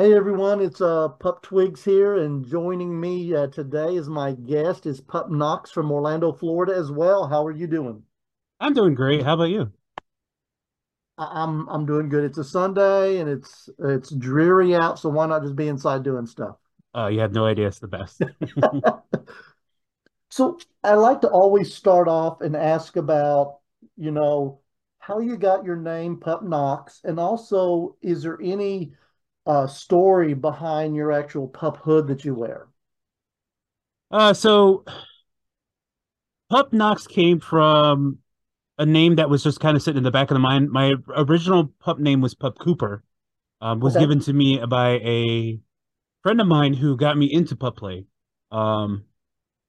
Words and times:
Hey 0.00 0.14
everyone, 0.14 0.62
it's 0.62 0.80
uh 0.80 1.08
Pup 1.08 1.42
Twigs 1.42 1.84
here, 1.84 2.16
and 2.16 2.46
joining 2.46 2.98
me 2.98 3.34
uh, 3.34 3.48
today 3.48 3.98
as 3.98 4.08
my 4.08 4.32
guest 4.32 4.86
is 4.86 4.98
Pup 4.98 5.30
Knox 5.30 5.70
from 5.70 5.92
Orlando, 5.92 6.32
Florida 6.32 6.74
as 6.74 6.90
well. 6.90 7.28
How 7.28 7.44
are 7.44 7.52
you 7.52 7.66
doing? 7.66 8.02
I'm 8.60 8.72
doing 8.72 8.94
great. 8.94 9.22
How 9.22 9.34
about 9.34 9.50
you? 9.50 9.70
I- 11.18 11.42
I'm 11.42 11.68
I'm 11.68 11.84
doing 11.84 12.08
good. 12.08 12.24
It's 12.24 12.38
a 12.38 12.44
Sunday 12.44 13.18
and 13.18 13.28
it's 13.28 13.68
it's 13.78 14.08
dreary 14.08 14.74
out, 14.74 14.98
so 14.98 15.10
why 15.10 15.26
not 15.26 15.42
just 15.42 15.54
be 15.54 15.68
inside 15.68 16.02
doing 16.02 16.24
stuff? 16.24 16.56
Uh, 16.96 17.08
you 17.08 17.20
have 17.20 17.34
no 17.34 17.44
idea. 17.44 17.66
It's 17.66 17.80
the 17.80 17.88
best. 17.88 18.22
So 20.30 20.58
I 20.82 20.94
like 20.94 21.20
to 21.22 21.28
always 21.28 21.74
start 21.74 22.08
off 22.08 22.40
and 22.40 22.56
ask 22.56 22.96
about, 22.96 23.58
you 23.98 24.12
know, 24.12 24.60
how 24.98 25.18
you 25.18 25.36
got 25.36 25.64
your 25.64 25.76
name, 25.76 26.18
Pup 26.18 26.42
Knox, 26.42 27.00
and 27.04 27.20
also 27.20 27.96
is 28.00 28.22
there 28.22 28.38
any 28.40 28.94
uh 29.46 29.66
story 29.66 30.34
behind 30.34 30.96
your 30.96 31.12
actual 31.12 31.48
pup 31.48 31.78
hood 31.78 32.06
that 32.08 32.24
you 32.24 32.34
wear? 32.34 32.68
Uh, 34.10 34.32
so 34.34 34.84
Pup 36.50 36.72
Knox 36.72 37.06
came 37.06 37.40
from 37.40 38.18
a 38.78 38.86
name 38.86 39.16
that 39.16 39.30
was 39.30 39.42
just 39.44 39.60
kind 39.60 39.76
of 39.76 39.82
sitting 39.82 39.98
in 39.98 40.04
the 40.04 40.10
back 40.10 40.30
of 40.30 40.34
the 40.34 40.40
mind. 40.40 40.70
My 40.70 40.94
original 41.16 41.68
pup 41.80 41.98
name 41.98 42.20
was 42.20 42.34
Pup 42.34 42.58
Cooper. 42.58 43.04
Um, 43.60 43.80
was 43.80 43.96
Okay. 43.96 43.98
given 43.98 44.20
to 44.20 44.32
me 44.32 44.58
by 44.66 44.92
a 45.02 45.60
friend 46.22 46.40
of 46.40 46.46
mine 46.48 46.74
who 46.74 46.96
got 46.96 47.18
me 47.18 47.32
into 47.32 47.56
pup 47.56 47.76
play. 47.76 48.06
Um, 48.52 49.04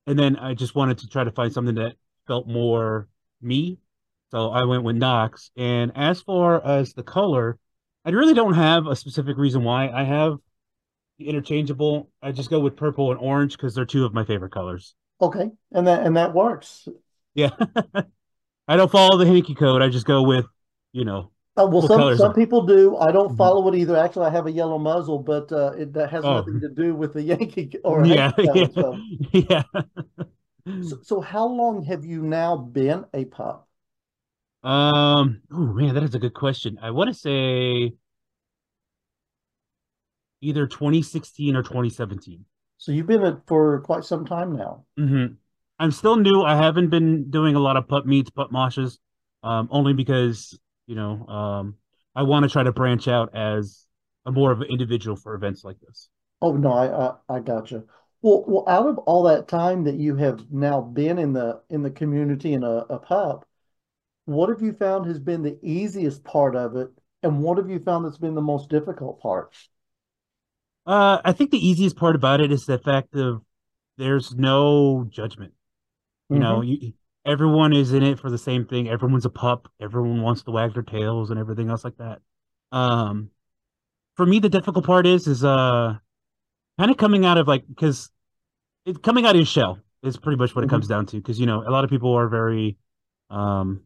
and 0.08 0.20
then 0.20 0.38
I 0.38 0.56
just 0.56 0.76
wanted 0.76 1.00
to 1.00 1.08
try 1.10 1.24
to 1.26 1.32
find 1.32 1.54
something 1.54 1.76
that 1.76 1.96
felt 2.28 2.48
more 2.48 3.10
me. 3.42 3.80
So 4.32 4.52
I 4.52 4.66
went 4.66 4.84
with 4.84 4.98
Knox. 4.98 5.52
And 5.58 5.92
as 5.96 6.22
far 6.22 6.66
as 6.66 6.94
the 6.94 7.04
color, 7.04 7.60
I 8.06 8.10
really 8.12 8.34
don't 8.34 8.54
have 8.54 8.88
a 8.88 8.96
specific 8.96 9.38
reason 9.38 9.64
why. 9.64 9.90
I 9.90 10.04
have 10.04 10.38
the 11.20 11.30
interchangeable. 11.30 12.12
I 12.22 12.32
just 12.34 12.50
go 12.50 12.60
with 12.60 12.78
purple 12.78 13.12
and 13.12 13.20
orange 13.20 13.58
because 13.58 13.76
they're 13.76 13.86
two 13.86 14.06
of 14.06 14.14
my 14.14 14.26
favorite 14.26 14.52
colors. 14.54 14.96
Okay, 15.22 15.52
and 15.72 15.88
that 15.88 16.06
and 16.06 16.18
that 16.18 16.34
works. 16.34 16.88
Yeah. 17.34 17.50
I 18.68 18.78
don't 18.78 18.92
follow 18.92 19.18
the 19.18 19.26
hanky 19.26 19.56
code. 19.56 19.82
I 19.82 19.90
just 19.90 20.06
go 20.06 20.24
with, 20.24 20.46
you 20.94 21.06
know, 21.06 21.32
Uh, 21.58 21.68
well, 21.70 21.82
some 21.82 22.14
some 22.14 22.32
are. 22.32 22.34
people 22.34 22.66
do. 22.66 22.96
I 22.98 23.12
don't 23.12 23.36
Mhm. 23.36 23.36
follow 23.36 23.68
it 23.68 23.76
either. 23.76 23.96
Actually, 23.98 24.28
I 24.28 24.30
have 24.30 24.48
a 24.48 24.52
yellow 24.52 24.78
muzzle, 24.78 25.20
but 25.20 25.52
uh, 25.52 25.74
it 25.78 25.94
that 25.94 26.10
has 26.12 26.30
Oh, 26.30 26.30
nothing 26.30 26.60
to 26.62 26.70
do 26.70 26.96
with 26.96 27.14
the 27.14 27.24
hanky 27.28 27.72
or 27.84 28.06
yeah, 28.06 28.32
yeah. 28.42 28.68
So, 28.78 29.04
yeah. 29.32 29.64
so, 30.82 31.00
so 31.02 31.22
how 31.22 31.48
long 31.48 31.84
have 31.86 32.06
you 32.06 32.22
now 32.24 32.58
been 32.58 33.06
a 33.14 33.26
pup? 33.26 33.68
Um, 34.64 35.42
oh 35.52 35.74
man, 35.74 35.96
that 35.96 36.04
is 36.04 36.14
a 36.16 36.20
good 36.20 36.34
question. 36.34 36.78
I 36.82 36.92
want 36.92 37.08
to 37.10 37.14
say 37.14 37.94
either 40.42 40.68
2016 40.68 41.56
or 41.56 41.64
2017. 41.64 42.46
So 42.78 42.92
you've 42.92 43.08
been 43.08 43.24
it 43.24 43.38
for 43.48 43.80
quite 43.82 44.04
some 44.04 44.26
time 44.26 44.56
now. 44.56 44.86
hmm 44.98 45.26
I'm 45.80 45.92
still 45.92 46.16
new. 46.16 46.44
I 46.44 46.56
haven't 46.56 46.90
been 46.90 47.32
doing 47.32 47.56
a 47.56 47.60
lot 47.60 47.76
of 47.76 47.88
pup 47.88 48.06
meets, 48.06 48.30
pup 48.30 48.52
moshes, 48.52 49.00
um, 49.42 49.68
only 49.72 49.94
because, 49.94 50.60
you 50.86 50.94
know, 50.94 51.26
um, 51.26 51.76
I 52.16 52.22
want 52.22 52.44
to 52.44 52.50
try 52.50 52.62
to 52.62 52.72
branch 52.72 53.08
out 53.08 53.34
as 53.36 53.88
a 54.28 54.32
more 54.32 54.52
of 54.52 54.62
an 54.62 54.68
individual 54.70 55.16
for 55.16 55.34
events 55.34 55.64
like 55.64 55.80
this. 55.80 56.08
Oh 56.40 56.54
no, 56.56 56.72
I 56.72 57.08
I, 57.08 57.38
I 57.38 57.40
gotcha. 57.40 57.84
Well, 58.22 58.44
well, 58.48 58.66
out 58.68 58.88
of 58.88 59.00
all 59.00 59.24
that 59.24 59.48
time 59.48 59.84
that 59.86 59.96
you 59.96 60.16
have 60.18 60.52
now 60.52 60.82
been 60.82 61.18
in 61.18 61.34
the 61.34 61.64
in 61.70 61.82
the 61.82 61.90
community 61.90 62.54
and 62.54 62.64
a, 62.64 62.86
a 62.94 63.00
pup, 63.00 63.48
what 64.34 64.50
have 64.50 64.62
you 64.62 64.74
found 64.74 65.06
has 65.08 65.20
been 65.20 65.44
the 65.44 65.58
easiest 65.64 66.24
part 66.24 66.56
of 66.56 66.76
it, 66.76 66.92
and 67.24 67.42
what 67.44 67.58
have 67.58 67.70
you 67.70 67.80
found 67.80 68.06
that's 68.06 68.18
been 68.18 68.36
the 68.36 68.42
most 68.42 68.70
difficult 68.70 69.22
part? 69.22 69.56
Uh, 70.86 71.22
I 71.24 71.32
think 71.34 71.52
the 71.52 71.66
easiest 71.66 71.96
part 71.96 72.16
about 72.16 72.42
it 72.42 72.52
is 72.52 72.66
the 72.66 72.80
fact 72.80 73.16
of 73.16 73.42
there's 73.98 74.34
no 74.36 75.06
judgment. 75.10 75.54
You 76.32 76.40
know, 76.40 76.62
hmm 76.62 76.62
you 76.62 76.94
everyone 77.26 77.74
is 77.74 77.94
in 77.94 78.04
it 78.04 78.20
for 78.20 78.30
the 78.32 78.38
same 78.38 78.66
thing. 78.66 78.90
Everyone's 78.90 79.26
a 79.26 79.32
pup. 79.32 79.70
Everyone 79.82 80.22
wants 80.22 80.44
to 80.44 80.52
wag 80.52 80.74
their 80.74 80.84
tails 80.84 81.32
and 81.32 81.40
everything 81.40 81.70
else 81.70 81.84
like 81.84 81.98
that. 81.98 82.22
Um, 82.72 83.32
for 84.18 84.26
me, 84.26 84.40
the 84.40 84.50
difficult 84.50 84.86
part 84.86 85.08
is 85.08 85.28
is 85.28 85.44
uh 85.44 85.96
kind 86.80 86.92
of 86.92 86.98
coming 86.98 87.26
out 87.26 87.38
of 87.38 87.48
like 87.48 87.68
because 87.68 88.12
it's 88.86 89.00
coming 89.00 89.26
out 89.26 89.32
of 89.32 89.38
your 89.38 89.46
shell 89.46 89.80
is 90.04 90.18
pretty 90.18 90.38
much 90.38 90.56
what 90.56 90.64
it 90.64 90.70
hmm 90.70 90.72
comes 90.72 90.88
down 90.88 91.06
to. 91.08 91.18
Because 91.18 91.40
you 91.40 91.46
know, 91.48 91.64
a 91.68 91.72
lot 91.72 91.84
of 91.86 91.90
people 91.90 92.14
are 92.14 92.28
very 92.30 92.78
um 93.30 93.84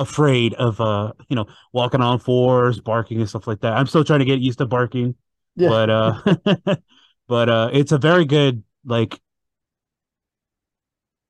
afraid 0.00 0.54
of 0.56 0.80
uh 0.80 1.12
you 1.28 1.36
know 1.36 1.46
walking 1.72 2.02
on 2.02 2.20
fours, 2.20 2.80
barking 2.80 3.20
and 3.20 3.28
stuff 3.30 3.46
like 3.48 3.60
that. 3.62 3.74
I'm 3.74 3.86
still 3.88 4.04
trying 4.04 4.20
to 4.20 4.26
get 4.26 4.40
used 4.40 4.58
to 4.60 4.66
barking, 4.66 5.16
Yeah. 5.56 5.70
but 5.70 5.90
uh, 5.90 6.22
but 7.28 7.48
uh, 7.50 7.70
it's 7.72 7.92
a 7.92 7.98
very 7.98 8.26
good 8.26 8.64
like 8.84 9.20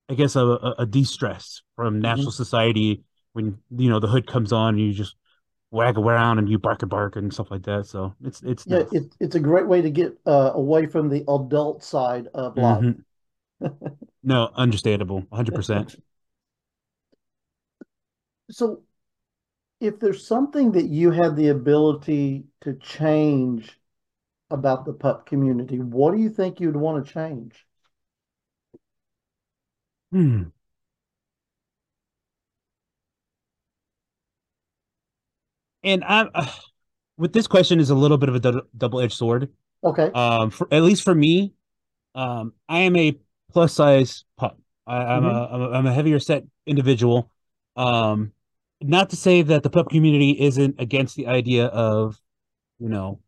I 0.09 0.15
guess 0.15 0.37
a, 0.37 0.41
a, 0.45 0.75
a 0.81 0.87
de-stress 0.87 1.63
from 1.77 2.01
natural 2.01 2.33
hmm 2.33 2.33
society 2.33 3.03
when 3.33 3.59
you 3.71 3.89
know 3.89 4.01
the 4.01 4.09
hood 4.09 4.27
comes 4.27 4.53
on 4.53 4.71
and 4.75 4.81
you 4.81 4.93
just 4.93 5.15
wag 5.71 5.99
around 5.99 6.39
and 6.39 6.49
you 6.49 6.59
bark 6.59 6.83
and 6.83 6.91
bark 6.91 7.17
and 7.17 7.33
stuff 7.35 7.51
like 7.51 7.65
that. 7.65 7.87
So 7.87 8.15
it's 8.25 8.43
it's 8.43 8.69
Yeah, 8.69 8.83
nice. 8.83 8.87
it, 8.93 9.15
it's 9.21 9.35
a 9.35 9.41
great 9.41 9.67
way 9.67 9.83
to 9.83 9.91
get 9.91 10.19
uh, 10.27 10.53
away 10.55 10.87
from 10.87 11.09
the 11.09 11.25
adult 11.29 11.83
side 11.83 12.29
of 12.35 12.57
life. 12.57 12.87
hmm 12.87 13.03
No, 14.23 14.51
understandable, 14.55 15.21
100%. 15.29 15.97
So, 18.51 18.83
if 19.81 20.01
there's 20.01 20.27
something 20.27 20.73
that 20.73 20.87
you 20.87 21.11
had 21.11 21.37
the 21.37 21.49
ability 21.49 22.45
to 22.63 22.75
change 22.75 23.81
about 24.51 24.85
the 24.85 24.93
pup 24.95 25.27
community, 25.27 25.79
what 25.81 26.15
do 26.15 26.21
you 26.21 26.31
think 26.31 26.61
you'd 26.61 26.77
want 26.77 27.07
to 27.07 27.13
change? 27.13 27.67
Hmm. 30.13 30.51
And 35.83 36.05
I 36.05 36.29
uh, 36.35 36.51
with 37.17 37.33
this 37.33 37.47
question 37.47 37.81
is 37.81 37.91
a 37.91 37.95
little 37.95 38.19
bit 38.19 38.29
of 38.29 38.35
a 38.35 38.63
double-edged 38.77 39.13
sword. 39.13 39.51
Okay. 39.83 40.11
Um, 40.15 40.51
for 40.51 40.69
at 40.71 40.83
least 40.83 41.03
for 41.03 41.15
me, 41.15 41.55
um, 42.15 42.53
I 42.69 42.81
am 42.81 42.97
a 42.97 43.19
plus 43.53 43.75
size 43.75 44.25
pup. 44.37 44.59
I, 44.87 44.97
I'm 44.97 45.25
hmm 45.25 45.29
a 45.29 45.49
I'm 45.53 45.63
a 45.63 45.71
I'm 45.71 45.87
a 45.87 45.93
heavier 45.93 46.19
set 46.19 46.45
individual. 46.67 47.31
Um, 47.77 48.33
not 48.83 49.11
to 49.11 49.17
say 49.17 49.43
that 49.43 49.63
the 49.63 49.71
pup 49.71 49.91
community 49.91 50.31
isn't 50.41 50.77
against 50.81 51.17
the 51.17 51.27
idea 51.27 51.67
of, 51.67 52.19
you 52.79 52.89
know, 52.89 53.21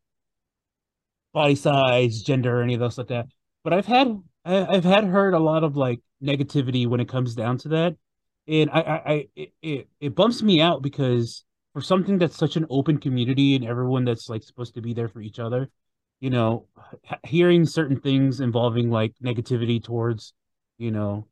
body 1.32 1.54
size, 1.54 2.22
gender, 2.22 2.60
or 2.60 2.62
any 2.62 2.74
of 2.74 2.80
those 2.80 2.98
like 2.98 3.08
that. 3.08 3.26
But 3.64 3.72
I've 3.72 3.86
had 3.86 4.20
I, 4.44 4.66
I've 4.66 4.84
had 4.84 5.04
heard 5.04 5.34
a 5.34 5.38
lot 5.38 5.64
of 5.64 5.76
like 5.76 6.00
negativity 6.22 6.86
when 6.86 7.00
it 7.00 7.08
comes 7.08 7.34
down 7.34 7.58
to 7.58 7.68
that, 7.70 7.96
and 8.48 8.70
I 8.70 8.80
I, 8.80 9.12
I 9.12 9.28
it 9.62 9.88
it 10.00 10.14
bumps 10.14 10.42
me 10.42 10.60
out 10.60 10.82
because 10.82 11.44
for 11.72 11.80
something 11.80 12.18
that's 12.18 12.36
such 12.36 12.56
an 12.56 12.66
open 12.70 12.98
community 12.98 13.54
and 13.56 13.64
everyone 13.64 14.04
that's 14.04 14.28
like 14.28 14.42
supposed 14.42 14.74
to 14.74 14.82
be 14.82 14.92
there 14.94 15.08
for 15.08 15.20
each 15.22 15.38
other, 15.38 15.70
you 16.20 16.30
know, 16.30 16.66
hearing 17.24 17.64
certain 17.64 18.00
things 18.00 18.40
involving 18.40 18.90
like 18.90 19.14
negativity 19.24 19.82
towards, 19.82 20.34
you 20.78 20.90
know, 20.90 21.26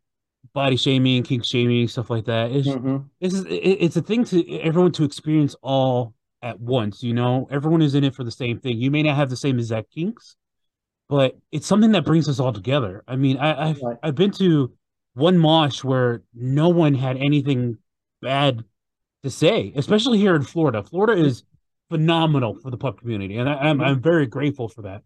body 0.52 0.76
shaming, 0.76 1.22
kink 1.22 1.44
shaming, 1.44 1.88
stuff 1.88 2.10
like 2.10 2.24
that. 2.26 2.52
It's 2.52 2.78
hmm 2.78 3.10
this 3.20 3.34
is—it's 3.34 3.96
a 3.96 4.02
thing 4.02 4.24
to 4.26 4.60
everyone 4.60 4.92
to 4.92 5.04
experience 5.04 5.54
all 5.62 6.14
at 6.42 6.58
once. 6.60 7.02
You 7.02 7.14
know, 7.14 7.48
everyone 7.50 7.82
is 7.82 7.94
in 7.94 8.04
it 8.04 8.14
for 8.14 8.24
the 8.24 8.30
same 8.30 8.60
thing. 8.60 8.78
You 8.78 8.90
may 8.90 9.02
not 9.02 9.16
have 9.16 9.30
the 9.30 9.36
same 9.36 9.58
exact 9.58 9.92
kinks, 9.92 10.36
but 11.08 11.38
it's 11.52 11.66
something 11.66 11.92
that 11.92 12.04
brings 12.04 12.28
us 12.28 12.40
all 12.40 12.52
together. 12.52 13.04
I 13.08 13.16
mean, 13.16 13.36
I, 13.38 13.70
I've 13.70 13.82
Right. 13.82 13.98
I've 14.02 14.14
been 14.14 14.30
to 14.32 14.72
one 15.14 15.38
mosh 15.38 15.84
where 15.84 16.22
no 16.34 16.68
one 16.68 16.94
had 16.94 17.16
anything 17.16 17.78
bad 18.22 18.64
to 19.22 19.31
say, 19.31 19.72
especially 19.76 20.19
here 20.19 20.34
in 20.36 20.43
Florida. 20.43 20.82
Florida 20.82 21.22
is 21.22 21.44
phenomenal 21.90 22.54
for 22.56 22.70
the 22.70 22.76
pup 22.76 23.00
community, 23.00 23.36
and 23.38 23.48
I, 23.48 23.54
I'm 23.54 23.81
hmm 23.81 23.82
I'm 23.82 24.00
very 24.00 24.26
grateful 24.26 24.69
for 24.69 24.82
that. 24.82 25.02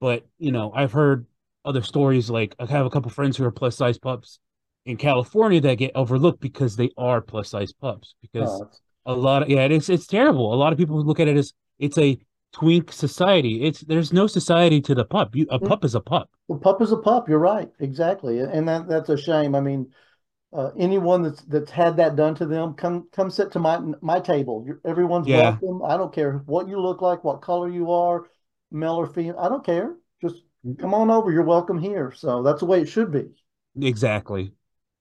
But 0.00 0.26
you 0.38 0.52
know, 0.52 0.72
I've 0.74 0.92
heard 0.92 1.26
other 1.64 1.82
stories 1.82 2.30
like 2.30 2.54
I 2.58 2.66
have 2.66 2.86
a 2.86 2.90
couple 2.90 3.10
friends 3.10 3.36
who 3.36 3.44
are 3.44 3.50
plus 3.50 3.76
size 3.76 3.98
pups 3.98 4.40
in 4.86 4.96
California 4.96 5.60
that 5.60 5.76
get 5.76 5.92
overlooked 5.94 6.40
because 6.40 6.76
they 6.76 6.90
are 6.96 7.20
plus 7.20 7.50
size 7.50 7.72
pups. 7.72 8.14
Because 8.22 8.62
Uh, 8.62 8.66
a 9.06 9.14
lot 9.14 9.42
of 9.42 9.48
yeah, 9.48 9.64
it's 9.66 9.88
it's 9.88 10.06
terrible. 10.06 10.52
A 10.54 10.56
lot 10.56 10.72
of 10.72 10.78
people 10.78 11.02
look 11.04 11.20
at 11.20 11.28
it 11.28 11.36
as 11.36 11.52
it's 11.78 11.98
a 11.98 12.18
twink 12.52 12.92
society. 12.92 13.62
It's 13.64 13.80
there's 13.82 14.12
no 14.12 14.26
society 14.26 14.80
to 14.82 14.94
the 14.94 15.04
pup. 15.04 15.36
You, 15.36 15.46
a 15.50 15.58
pup 15.58 15.84
is 15.84 15.94
a 15.94 16.00
pup. 16.00 16.30
the 16.48 16.56
pup 16.56 16.80
is 16.82 16.92
a 16.92 16.96
pup. 16.96 17.28
You're 17.28 17.38
right. 17.38 17.70
Exactly. 17.78 18.40
And 18.40 18.68
that 18.68 18.88
that's 18.88 19.08
a 19.08 19.16
shame. 19.16 19.54
I 19.54 19.60
mean, 19.60 19.92
uh, 20.52 20.70
anyone 20.78 21.22
that's 21.22 21.42
that's 21.44 21.70
had 21.72 21.96
that 21.98 22.16
done 22.16 22.34
to 22.36 22.46
them, 22.46 22.74
come 22.74 23.08
come 23.12 23.30
sit 23.30 23.52
to 23.52 23.60
my 23.60 23.78
my 24.02 24.20
table. 24.20 24.64
You're, 24.66 24.80
everyone's 24.84 25.28
Yeah, 25.28 25.58
welcome. 25.60 25.82
I 25.84 25.96
don't 25.96 26.14
care 26.14 26.38
what 26.46 26.68
you 26.68 26.80
look 26.80 27.02
like, 27.02 27.24
what 27.24 27.42
color 27.42 27.70
you 27.70 27.92
are, 27.92 28.26
male 28.72 28.96
or 28.96 29.06
female. 29.08 29.38
I 29.38 29.48
don't 29.48 29.64
care. 29.66 29.96
Just 30.22 30.44
come 30.78 30.94
on 30.94 31.10
over. 31.10 31.32
You're 31.32 31.44
welcome 31.44 31.78
here. 31.78 32.12
So 32.12 32.42
that's 32.42 32.60
the 32.60 32.66
way 32.66 32.82
it 32.82 32.88
should 32.88 33.12
be. 33.12 33.30
exactly. 33.80 34.52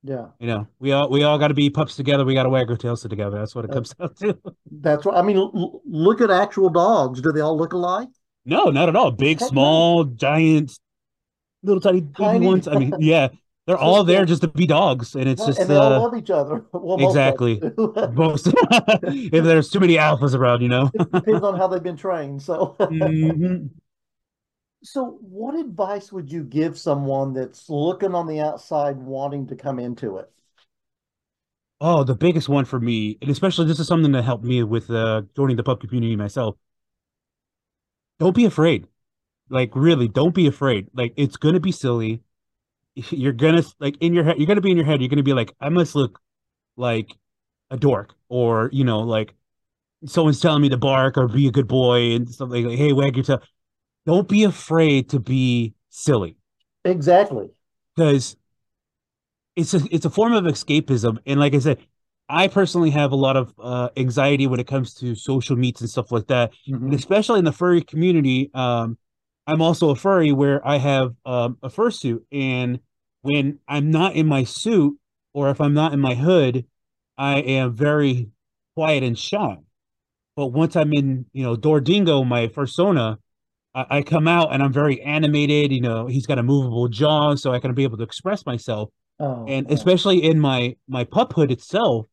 Yeah. 0.07 0.27
You 0.39 0.47
know, 0.47 0.67
we 0.79 0.93
all 0.93 1.09
we 1.09 1.23
all 1.23 1.37
got 1.37 1.49
to 1.49 1.53
be 1.53 1.69
pups 1.69 1.95
together. 1.97 2.23
We 2.23 2.33
got 2.33 2.43
to 2.43 2.49
wag 2.49 2.69
our 2.69 2.77
tails 2.77 3.01
together. 3.01 3.37
That's 3.39 3.53
what 3.53 3.65
it 3.65 3.71
Uh, 3.71 3.73
comes 3.75 3.93
down 3.93 4.13
to. 4.15 4.37
that's 4.71 5.05
right. 5.05 5.17
I 5.17 5.21
mean, 5.21 5.37
l 5.37 5.81
look 5.85 6.21
at 6.21 6.31
actual 6.31 6.69
dogs. 6.69 7.21
Do 7.21 7.31
they 7.33 7.41
all 7.41 7.57
look 7.57 7.73
alike? 7.73 8.07
No, 8.45 8.65
not 8.69 8.87
at 8.87 8.95
all. 8.95 9.11
Big, 9.11 9.41
small, 9.41 10.05
giant, 10.05 10.79
little 11.63 11.81
tiny 11.81 12.01
Tiny. 12.17 12.45
ones. 12.45 12.67
I 12.69 12.75
mean, 12.75 12.93
yeah, 12.99 13.27
they're 13.65 13.77
all 13.87 14.05
there 14.05 14.25
just 14.25 14.43
to 14.43 14.47
be 14.47 14.65
dogs, 14.65 15.15
and 15.15 15.27
it's 15.27 15.45
just 15.45 15.59
and 15.59 15.69
they 15.69 15.75
all 15.75 15.91
uh 15.93 15.99
love 15.99 16.15
each 16.15 16.29
other. 16.29 16.65
Well, 16.71 17.05
exactly 17.09 17.61
most 18.13 18.47
if 19.33 19.43
there's 19.43 19.69
too 19.69 19.81
many 19.81 19.97
alphas 19.97 20.33
around, 20.33 20.61
you 20.61 20.69
know. 20.69 20.89
It 20.93 21.11
depends 21.11 21.43
on 21.43 21.57
how 21.57 21.67
they've 21.67 21.83
been 21.83 21.97
trained. 21.97 22.41
So, 22.41 22.77
Mhm. 22.79 23.69
So 24.87 25.17
what 25.21 25.55
advice 25.55 26.11
would 26.11 26.31
you 26.31 26.43
give 26.43 26.77
someone 26.77 27.33
that's 27.33 27.69
looking 27.69 28.15
on 28.15 28.27
the 28.27 28.39
outside 28.39 28.97
wanting 28.97 29.47
to 29.47 29.55
come 29.55 29.79
into 29.79 30.17
it? 30.17 30.31
Oh, 31.79 32.03
the 32.03 32.15
biggest 32.15 32.49
one 32.49 32.65
for 32.65 32.79
me, 32.79 33.17
and 33.21 33.29
especially 33.29 33.65
this 33.67 33.79
is 33.79 33.87
something 33.87 34.11
that 34.13 34.23
helped 34.23 34.43
me 34.43 34.63
with 34.63 34.89
uh 34.89 35.23
joining 35.35 35.55
the 35.57 35.63
pup 35.63 35.81
community 35.81 36.15
myself. 36.15 36.55
Don't 38.19 38.35
be 38.35 38.45
afraid. 38.45 38.87
Like 39.49 39.71
really, 39.75 40.07
don't 40.07 40.35
be 40.35 40.47
afraid. 40.47 40.89
Like 40.93 41.13
it's 41.17 41.37
gonna 41.37 41.59
be 41.59 41.71
silly. 41.71 42.23
You're 42.95 43.33
gonna 43.33 43.63
like 43.79 43.97
in 44.01 44.13
your 44.13 44.23
head, 44.25 44.37
you're 44.39 44.47
gonna 44.47 44.61
be 44.61 44.71
in 44.71 44.77
your 44.77 44.85
head, 44.85 45.01
you're 45.01 45.09
gonna 45.09 45.23
be 45.23 45.33
like, 45.33 45.53
I 45.61 45.69
must 45.69 45.95
look 45.95 46.19
like 46.77 47.15
a 47.71 47.77
dork, 47.77 48.15
or 48.29 48.69
you 48.73 48.83
know, 48.85 48.99
like 49.01 49.33
someone's 50.05 50.41
telling 50.41 50.61
me 50.63 50.69
to 50.69 50.77
bark 50.77 51.17
or 51.17 51.27
be 51.27 51.47
a 51.47 51.51
good 51.51 51.67
boy 51.67 52.13
and 52.15 52.29
something 52.29 52.65
like, 52.67 52.77
hey, 52.77 52.93
wag 52.93 53.15
your 53.17 53.25
tail. 53.25 53.41
Don't 54.07 54.27
be 54.27 54.45
afraid 54.45 55.09
to 55.09 55.19
be 55.19 55.75
silly 55.89 56.37
Exactly. 56.85 57.49
because 57.95 58.37
it's 59.55 59.73
a 59.73 59.81
it's 59.91 60.05
a 60.05 60.09
form 60.09 60.33
of 60.33 60.45
escapism. 60.45 61.17
And 61.25 61.39
like 61.39 61.53
I 61.53 61.59
said, 61.59 61.79
I 62.29 62.47
personally 62.47 62.89
have 62.91 63.11
a 63.11 63.15
lot 63.15 63.37
of 63.37 63.53
uh, 63.61 63.89
anxiety 63.97 64.47
when 64.47 64.59
it 64.59 64.67
comes 64.67 64.93
to 64.95 65.13
social 65.13 65.55
meets 65.55 65.81
and 65.81 65.89
stuff 65.89 66.11
like 66.11 66.27
that, 66.27 66.51
and 66.67 66.91
Mhm. 66.91 66.95
especially 66.95 67.39
in 67.39 67.45
the 67.45 67.51
furry 67.51 67.81
community. 67.81 68.49
Um, 68.53 68.97
I'm 69.45 69.61
also 69.61 69.89
a 69.89 69.95
furry 69.95 70.31
where 70.31 70.65
I 70.67 70.77
have 70.77 71.13
um, 71.25 71.57
a 71.61 71.69
fursuit, 71.69 72.19
and 72.31 72.79
when 73.21 73.59
I'm 73.67 73.91
not 73.91 74.15
in 74.15 74.25
my 74.27 74.43
suit 74.43 74.97
or 75.33 75.49
if 75.49 75.59
I'm 75.61 75.73
not 75.73 75.93
in 75.93 75.99
my 75.99 76.15
hood, 76.15 76.65
I 77.17 77.39
am 77.39 77.75
very 77.75 78.29
quiet 78.75 79.03
and 79.03 79.17
shy. 79.19 79.57
But 80.35 80.47
once 80.47 80.75
I'm 80.75 80.93
in, 80.93 81.25
you 81.33 81.43
know, 81.43 81.55
Dordingo, 81.55 82.25
my 82.27 82.47
fursona, 82.47 83.17
I, 83.77 83.99
I 83.99 84.03
come 84.03 84.27
out 84.27 84.53
and 84.53 84.63
I'm 84.63 84.73
very 84.73 85.01
animated. 85.03 85.71
You 85.73 85.81
know, 85.81 86.07
he's 86.07 86.27
got 86.27 86.39
a 86.39 86.43
movable 86.43 86.89
jaw, 86.89 87.35
so 87.35 87.53
I 87.53 87.59
can 87.61 87.73
be 87.75 87.83
able 87.83 87.97
to 87.99 88.03
express 88.03 88.45
myself. 88.45 88.91
Oh, 89.19 89.45
And 89.47 89.67
yeah. 89.69 89.75
especially 89.75 90.23
in 90.23 90.39
my 90.39 90.77
my 90.87 91.05
pup 91.05 91.33
hood 91.33 91.51
itself, 91.51 92.07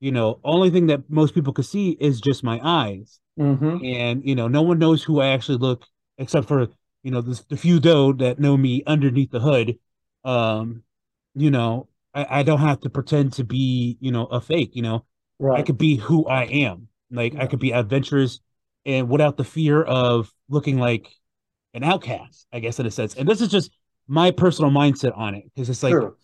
you 0.00 0.12
know, 0.12 0.40
only 0.44 0.70
thing 0.70 0.88
that 0.88 1.10
most 1.10 1.34
people 1.34 1.52
could 1.54 1.66
see 1.66 1.92
is 2.00 2.20
just 2.20 2.44
my 2.44 2.60
eyes. 2.64 3.20
hmm 3.36 3.76
And, 3.82 4.24
you 4.26 4.34
know, 4.36 4.48
no 4.48 4.62
one 4.62 4.78
knows 4.78 5.02
who 5.04 5.20
I 5.20 5.28
actually 5.28 5.58
look 5.58 5.84
except 6.18 6.48
for, 6.48 6.68
you 7.02 7.12
know, 7.12 7.22
the, 7.22 7.42
the 7.50 7.56
few 7.56 7.80
though 7.80 8.12
that 8.14 8.40
know 8.40 8.56
me 8.56 8.82
underneath 8.86 9.30
the 9.32 9.40
hood. 9.40 9.78
Um, 10.24 10.84
you 11.34 11.50
know, 11.50 11.88
I, 12.14 12.40
I 12.40 12.44
don't 12.44 12.60
have 12.60 12.80
to 12.82 12.90
pretend 12.90 13.34
to 13.34 13.44
be, 13.44 13.98
you 14.00 14.12
know, 14.12 14.26
a 14.26 14.40
fake, 14.40 14.72
you 14.74 14.82
know. 14.82 15.06
I 15.54 15.62
could 15.62 15.78
be 15.78 15.96
who 15.96 16.26
I 16.26 16.44
am. 16.44 16.88
Like 17.10 17.36
I 17.36 17.46
could 17.46 17.60
be 17.60 17.72
adventurous 17.72 18.40
and 18.86 19.08
without 19.08 19.36
the 19.36 19.44
fear 19.44 19.82
of 19.82 20.33
looking 20.48 20.78
like 20.78 21.08
an 21.74 21.84
outcast, 21.84 22.46
I 22.52 22.60
guess 22.60 22.78
in 22.80 22.86
a 22.86 22.90
sense. 22.90 23.14
And 23.14 23.28
this 23.28 23.40
is 23.40 23.48
just 23.48 23.70
my 24.08 24.30
personal 24.30 24.70
mindset 24.70 25.16
on 25.16 25.34
it 25.34 25.44
because 25.54 25.70
it's 25.70 25.82
like 25.82 25.92
Sure. 25.92 26.16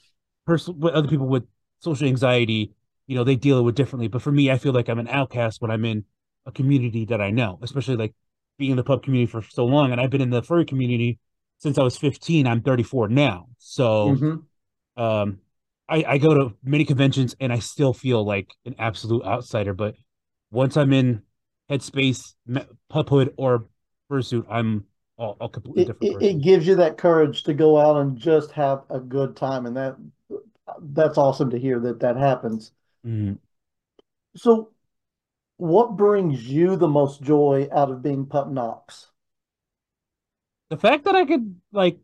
other 0.49 1.09
people 1.09 1.27
with 1.27 1.45
social 1.81 2.07
anxiety, 2.09 2.73
you 3.07 3.17
know, 3.17 3.25
they 3.25 3.37
deal 3.37 3.65
with 3.65 3.75
differently. 3.75 4.09
But 4.09 4.23
for 4.23 4.33
me, 4.33 4.51
I 4.51 4.59
feel 4.59 4.73
like 4.73 4.89
I'm 4.89 4.99
an 4.99 5.09
outcast 5.09 5.61
when 5.63 5.71
I'm 5.71 5.85
in 5.85 6.05
a 6.47 6.53
community 6.53 7.05
that 7.07 7.21
I 7.21 7.31
know, 7.31 7.59
especially 7.63 7.97
like 7.97 8.15
being 8.59 8.73
in 8.73 8.77
the 8.77 8.85
pup 8.85 9.03
community 9.03 9.31
for 9.31 9.43
so 9.43 9.65
long. 9.65 9.93
And 9.93 10.01
I've 10.01 10.11
been 10.11 10.21
in 10.21 10.31
the 10.31 10.43
furry 10.43 10.65
community 10.65 11.19
since 11.59 11.79
I 11.79 11.83
was 11.83 11.97
15. 11.97 12.47
I'm 12.47 12.63
34 12.63 13.09
now. 13.09 13.47
So 13.59 14.21
hmm 14.21 14.47
um 14.97 15.39
I, 15.89 16.05
I 16.07 16.19
go 16.19 16.35
to 16.35 16.55
many 16.63 16.85
conventions 16.85 17.35
and 17.41 17.53
I 17.53 17.59
still 17.59 17.93
feel 17.93 18.25
like 18.25 18.49
an 18.65 18.77
absolute 18.79 19.25
outsider. 19.25 19.75
But 19.75 19.97
once 20.53 20.77
I'm 20.77 20.93
in 20.93 21.23
headspace, 21.69 22.35
puphood, 22.91 23.35
or 23.37 23.67
fursuit, 24.11 24.47
I'm 24.51 24.87
all, 25.17 25.37
a 25.41 25.49
completely 25.49 25.83
It, 25.83 25.85
different 25.85 26.11
it, 26.11 26.13
person. 26.13 26.33
it 26.37 26.43
gives 26.43 26.67
you 26.67 26.77
that 26.77 26.97
courage 26.99 27.43
to 27.45 27.55
go 27.55 27.77
out 27.79 27.97
and 28.01 28.17
just 28.17 28.53
have 28.53 28.85
a 28.91 29.01
good 29.01 29.37
time. 29.37 29.67
And 29.67 29.77
that 29.77 29.97
that's 30.81 31.19
awesome 31.19 31.51
to 31.51 31.59
hear 31.59 31.81
that 31.81 32.01
that 32.01 32.17
happens. 32.17 32.73
Mhm. 33.05 33.39
So, 34.35 34.73
what 35.59 35.97
brings 35.97 36.49
you 36.49 36.77
the 36.77 36.89
most 36.89 37.23
joy 37.23 37.69
out 37.73 37.91
of 37.91 38.03
being 38.03 38.27
Pup 38.27 38.49
Knox? 38.51 39.11
The 40.71 40.77
fact 40.79 41.05
that 41.05 41.15
I 41.17 41.25
could 41.27 41.61
like 41.73 41.99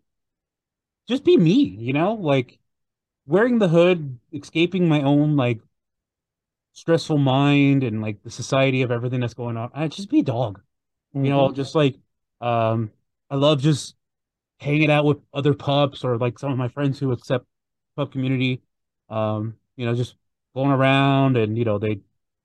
just 1.08 1.24
be 1.24 1.36
me, 1.36 1.52
you 1.54 1.92
know, 1.92 2.14
like 2.14 2.58
wearing 3.26 3.58
the 3.60 3.68
hood, 3.68 4.18
escaping 4.32 4.88
my 4.88 5.02
own 5.02 5.36
like 5.36 5.60
stressful 6.72 7.18
mind 7.18 7.82
and 7.82 8.00
like 8.02 8.22
the 8.22 8.30
society 8.30 8.82
of 8.82 8.90
everything 8.90 9.20
that's 9.20 9.34
going 9.34 9.56
on. 9.56 9.70
I 9.74 9.88
just 9.88 10.10
be 10.10 10.20
a 10.20 10.22
dog, 10.22 10.62
you 11.22 11.30
know, 11.30 11.48
Mhm. 11.48 11.54
just 11.54 11.74
like 11.74 11.96
um 12.40 12.90
I 13.30 13.36
love 13.36 13.60
just 13.60 13.96
hanging 14.60 14.90
out 14.90 15.04
with 15.04 15.18
other 15.34 15.54
pups 15.54 16.04
or 16.04 16.18
like 16.18 16.38
some 16.38 16.52
of 16.52 16.58
my 16.58 16.68
friends 16.68 16.98
who 16.98 17.12
accept 17.12 17.46
pup 17.96 18.12
community. 18.12 18.62
Um, 19.08 19.56
you 19.76 19.86
know, 19.86 19.94
just 19.94 20.16
going 20.54 20.70
around 20.70 21.36
and 21.36 21.56
you 21.58 21.64
know, 21.64 21.78
they 21.78 22.00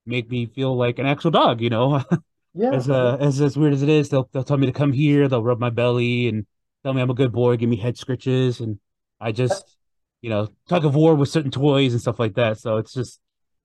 make 0.06 0.29
me 0.29 0.45
feel 0.47 0.75
like 0.77 1.00
an 1.00 1.06
actual 1.06 1.31
dog, 1.31 1.62
you 1.62 1.69
know. 1.69 2.03
Yeah, 2.53 2.71
As 2.71 2.89
uh 2.89 3.18
as 3.19 3.41
as 3.41 3.57
weird 3.57 3.73
as 3.73 3.81
it 3.81 3.89
is, 3.89 4.09
they'll 4.09 4.29
they'll 4.31 4.44
tell 4.45 4.57
me 4.57 4.65
to 4.65 4.71
come 4.71 4.94
here, 4.94 5.27
they'll 5.27 5.44
rub 5.44 5.59
my 5.59 5.69
belly 5.69 6.27
and 6.29 6.45
tell 6.83 6.94
me 6.94 7.01
I'm 7.01 7.09
a 7.09 7.13
good 7.13 7.31
boy, 7.33 7.57
give 7.57 7.69
me 7.69 7.75
head 7.75 7.97
scratches, 7.97 8.62
and 8.62 8.79
I 9.19 9.31
just, 9.33 9.77
you 10.21 10.29
know, 10.29 10.47
tug 10.69 10.85
of 10.85 10.95
war 10.95 11.15
with 11.15 11.27
certain 11.29 11.51
toys 11.51 11.91
and 11.94 12.01
stuff 12.01 12.18
like 12.19 12.35
that. 12.35 12.59
So 12.59 12.77
it's 12.77 12.94
just 12.94 13.19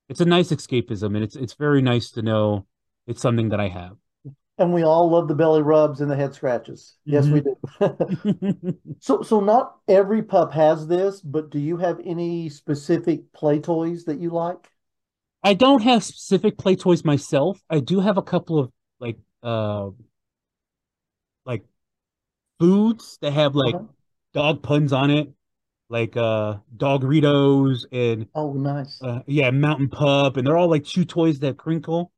it's 0.09 0.21
a 0.21 0.25
nice 0.25 0.51
escapism 0.51 1.15
and 1.15 1.23
it's 1.25 1.37
it's 1.37 1.55
very 1.55 1.83
nice 1.83 2.11
to 2.13 2.23
know 2.23 2.67
it's 3.07 3.23
something 3.23 3.51
that 3.51 3.61
I 3.61 3.69
have. 3.69 3.97
And 4.59 4.73
we 4.73 4.83
all 4.83 5.11
love 5.11 5.29
the 5.29 5.35
belly 5.35 5.63
rubs 5.63 6.01
and 6.01 6.11
the 6.11 6.17
head 6.17 6.35
scratches. 6.35 6.97
Yes, 7.09 7.31
we 7.31 7.41
Mm-hmm. 7.41 7.43
do. 7.43 7.57
So, 8.99 9.23
so 9.23 9.41
not 9.41 9.79
every 9.89 10.23
pup 10.23 10.53
has 10.53 10.87
this, 10.89 11.21
but 11.21 11.51
do 11.51 11.59
you 11.59 11.77
have 11.79 12.01
any 12.05 12.49
specific 12.49 13.33
play 13.33 13.61
toys 13.61 14.05
that 14.07 14.19
you 14.21 14.31
like? 14.31 14.71
I 15.43 15.55
don't 15.55 15.83
have 15.83 16.03
specific 16.05 16.59
play 16.59 16.77
toys 16.77 17.05
myself. 17.05 17.63
I 17.71 17.81
do 17.81 18.01
have 18.01 18.17
a 18.19 18.23
couple 18.23 18.59
of 18.59 18.73
like 19.01 19.19
uh 19.43 19.91
like 21.45 21.65
foods 22.61 23.19
that 23.23 23.33
have 23.33 23.55
like 23.55 23.79
Uh-huh. 23.79 23.87
dog 24.35 24.63
puns 24.63 24.93
on 24.95 25.11
it, 25.11 25.33
like 25.91 26.17
uh 26.17 26.57
Dogritos 26.77 27.87
and 27.93 28.29
Oh, 28.35 28.53
nice. 28.53 29.05
uh 29.05 29.21
yeah, 29.27 29.51
Mountain 29.51 29.91
Pup, 29.91 30.37
and 30.37 30.47
they're 30.47 30.59
all 30.59 30.71
like 30.71 30.85
chew 30.85 31.05
toys 31.05 31.41
that 31.41 31.59
crinkle. 31.59 32.13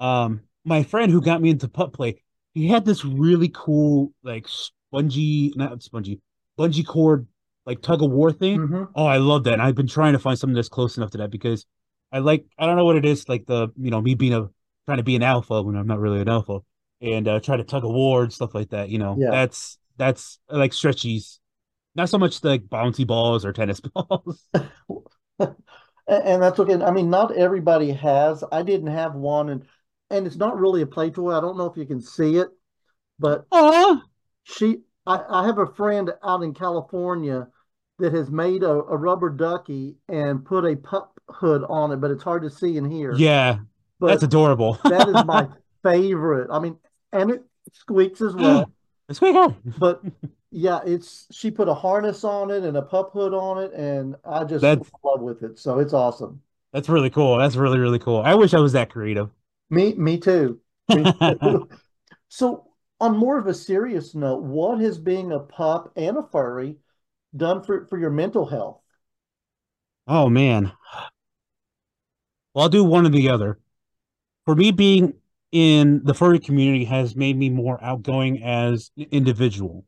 Um, 0.00 0.42
my 0.64 0.82
friend 0.82 1.10
who 1.10 1.20
got 1.20 1.40
me 1.42 1.50
into 1.50 1.68
pup 1.68 1.92
play, 1.92 2.22
he 2.54 2.68
had 2.68 2.84
this 2.84 3.04
really 3.04 3.50
cool 3.54 4.12
like 4.22 4.46
spongy, 4.48 5.52
not 5.56 5.82
spongy, 5.82 6.20
bungee 6.58 6.86
cord 6.86 7.26
like 7.66 7.82
tug 7.82 8.02
of 8.02 8.10
war 8.10 8.32
thing. 8.32 8.60
hmm 8.60 8.84
Oh, 8.94 9.06
I 9.06 9.16
love 9.18 9.44
that. 9.44 9.54
And 9.54 9.62
I've 9.62 9.74
been 9.74 9.86
trying 9.88 10.12
to 10.12 10.18
find 10.18 10.38
something 10.38 10.54
that's 10.54 10.68
close 10.68 10.96
enough 10.96 11.10
to 11.12 11.18
that 11.18 11.30
because 11.30 11.66
I 12.12 12.18
like 12.20 12.46
I 12.58 12.66
don't 12.66 12.76
know 12.76 12.84
what 12.84 12.96
it 12.96 13.04
is, 13.04 13.28
like 13.28 13.46
the 13.46 13.68
you 13.76 13.90
know, 13.90 14.00
me 14.00 14.14
being 14.14 14.34
a 14.34 14.48
trying 14.86 14.98
to 14.98 15.04
be 15.04 15.16
an 15.16 15.22
alpha 15.22 15.62
when 15.62 15.76
I'm 15.76 15.86
not 15.86 15.98
really 15.98 16.20
an 16.20 16.28
alpha 16.28 16.60
and 17.00 17.26
uh 17.26 17.40
try 17.40 17.56
to 17.56 17.64
tug 17.64 17.84
of 17.84 17.90
war 17.90 18.22
and 18.22 18.32
stuff 18.32 18.54
like 18.54 18.70
that, 18.70 18.88
you 18.88 18.98
know. 18.98 19.16
Yeah. 19.16 19.30
That's 19.30 19.78
that's 19.96 20.38
like 20.48 20.72
stretchies. 20.72 21.38
Not 21.96 22.08
so 22.10 22.18
much 22.18 22.42
like 22.44 22.62
bouncy 22.64 23.06
balls 23.06 23.44
or 23.44 23.52
tennis 23.52 23.80
balls. 23.94 24.48
And, 26.06 26.22
and 26.24 26.42
that's 26.42 26.58
okay. 26.60 26.74
I 26.82 26.90
mean, 26.90 27.08
not 27.10 27.34
everybody 27.34 27.90
has. 27.92 28.44
I 28.52 28.62
didn't 28.62 28.88
have 28.88 29.14
one, 29.14 29.48
and 29.48 29.64
and 30.10 30.26
it's 30.26 30.36
not 30.36 30.58
really 30.58 30.82
a 30.82 30.86
play 30.86 31.10
toy. 31.10 31.32
I 31.32 31.40
don't 31.40 31.58
know 31.58 31.66
if 31.66 31.76
you 31.76 31.86
can 31.86 32.00
see 32.00 32.36
it, 32.36 32.48
but 33.18 33.46
Oh, 33.50 34.02
she, 34.44 34.80
I, 35.06 35.22
I 35.28 35.46
have 35.46 35.58
a 35.58 35.66
friend 35.66 36.12
out 36.22 36.42
in 36.42 36.54
California 36.54 37.48
that 37.98 38.12
has 38.12 38.30
made 38.30 38.62
a, 38.62 38.70
a 38.70 38.96
rubber 38.96 39.30
ducky 39.30 39.96
and 40.08 40.44
put 40.44 40.64
a 40.64 40.76
pup 40.76 41.18
hood 41.28 41.64
on 41.68 41.92
it, 41.92 41.96
but 41.96 42.10
it's 42.10 42.22
hard 42.22 42.42
to 42.42 42.50
see 42.50 42.76
in 42.76 42.90
here. 42.90 43.18
yeah, 43.18 43.58
But 44.00 44.08
that's 44.10 44.22
adorable. 44.22 44.78
that 44.84 45.08
is 45.08 45.24
my 45.24 45.48
favorite. 45.82 46.48
I 46.50 46.58
mean, 46.58 46.76
and 47.12 47.30
it 47.30 47.44
squeaks 47.72 48.20
as 48.20 48.34
well. 48.34 48.70
It's 49.06 49.18
quicker. 49.18 49.54
But 49.76 50.02
yeah, 50.50 50.80
it's 50.86 51.26
she 51.30 51.50
put 51.50 51.68
a 51.68 51.74
harness 51.74 52.24
on 52.24 52.50
it 52.50 52.64
and 52.64 52.76
a 52.76 52.82
pup 52.82 53.12
hood 53.12 53.34
on 53.34 53.62
it, 53.62 53.72
and 53.74 54.16
I 54.24 54.44
just 54.44 54.62
That's 54.62 54.90
love 55.04 55.20
with 55.20 55.42
it. 55.42 55.58
So 55.58 55.78
it's 55.78 55.92
awesome. 55.92 56.42
that's 56.72 56.88
really 56.88 57.10
cool. 57.10 57.38
That's 57.38 57.56
really 57.56 57.78
really 57.78 57.98
cool. 57.98 58.20
I 58.20 58.34
wish 58.34 58.54
I 58.54 58.60
was 58.60 58.72
that 58.72 58.90
creative. 58.90 59.30
Me, 59.70 59.94
me 59.94 60.18
too. 60.18 60.60
Me 60.88 61.04
too. 61.40 61.68
So 62.28 62.66
on 63.00 63.16
more 63.16 63.38
of 63.38 63.46
a 63.46 63.54
serious 63.54 64.12
note, 64.12 64.42
what 64.42 64.80
has 64.80 64.98
being 64.98 65.30
a 65.30 65.38
pup 65.38 65.92
and 65.94 66.16
a 66.16 66.22
furry 66.32 66.78
done 67.36 67.62
for, 67.62 67.86
for 67.86 67.96
your 67.96 68.10
mental 68.10 68.44
health? 68.44 68.80
Oh 70.08 70.28
man. 70.28 70.72
Well, 72.54 72.64
I'll 72.64 72.68
do 72.68 72.82
one 72.82 73.06
or 73.06 73.10
the 73.10 73.28
other. 73.28 73.60
For 74.46 74.54
me, 74.56 74.72
being 74.72 75.14
in 75.52 76.02
the 76.04 76.14
furry 76.14 76.40
community 76.40 76.84
has 76.86 77.14
made 77.14 77.36
me 77.38 77.50
more 77.50 77.82
outgoing 77.82 78.42
as 78.42 78.90
an 78.96 79.06
individual. 79.12 79.84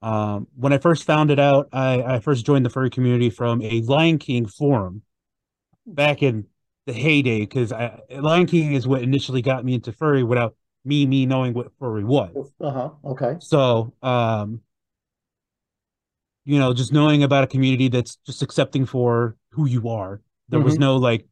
Um, 0.00 0.48
when 0.56 0.72
I 0.72 0.78
first 0.78 1.04
found 1.04 1.30
it 1.30 1.38
out, 1.38 1.68
I, 1.72 2.02
I 2.02 2.20
first 2.20 2.46
joined 2.46 2.64
the 2.64 2.70
furry 2.70 2.90
community 2.90 3.30
from 3.30 3.62
a 3.62 3.82
Lion 3.82 4.18
King 4.18 4.46
forum 4.46 5.02
back 5.86 6.22
in 6.22 6.46
the 6.86 6.92
heyday 6.92 7.40
because 7.40 7.72
Lion 8.10 8.46
King 8.46 8.74
is 8.74 8.86
what 8.86 9.02
initially 9.02 9.42
got 9.42 9.64
me 9.64 9.74
into 9.74 9.92
furry 9.92 10.22
without 10.22 10.54
me 10.84 11.06
me 11.06 11.26
knowing 11.26 11.54
what 11.54 11.68
furry 11.78 12.04
was. 12.04 12.52
Uh 12.60 12.70
huh. 12.70 12.90
Okay. 13.04 13.36
So, 13.40 13.94
um, 14.02 14.60
you 16.44 16.58
know, 16.58 16.74
just 16.74 16.92
knowing 16.92 17.22
about 17.22 17.44
a 17.44 17.46
community 17.46 17.88
that's 17.88 18.16
just 18.26 18.42
accepting 18.42 18.84
for 18.84 19.36
who 19.50 19.66
you 19.66 19.88
are. 19.88 20.20
There 20.48 20.58
mm-hmm. 20.58 20.66
was 20.66 20.78
no 20.78 20.96
like 20.96 21.26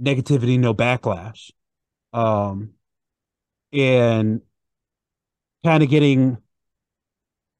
negativity, 0.00 0.58
no 0.58 0.74
backlash. 0.74 1.50
Um, 2.12 2.70
and 3.72 4.40
kind 5.64 5.82
of 5.82 5.88
getting 5.90 6.38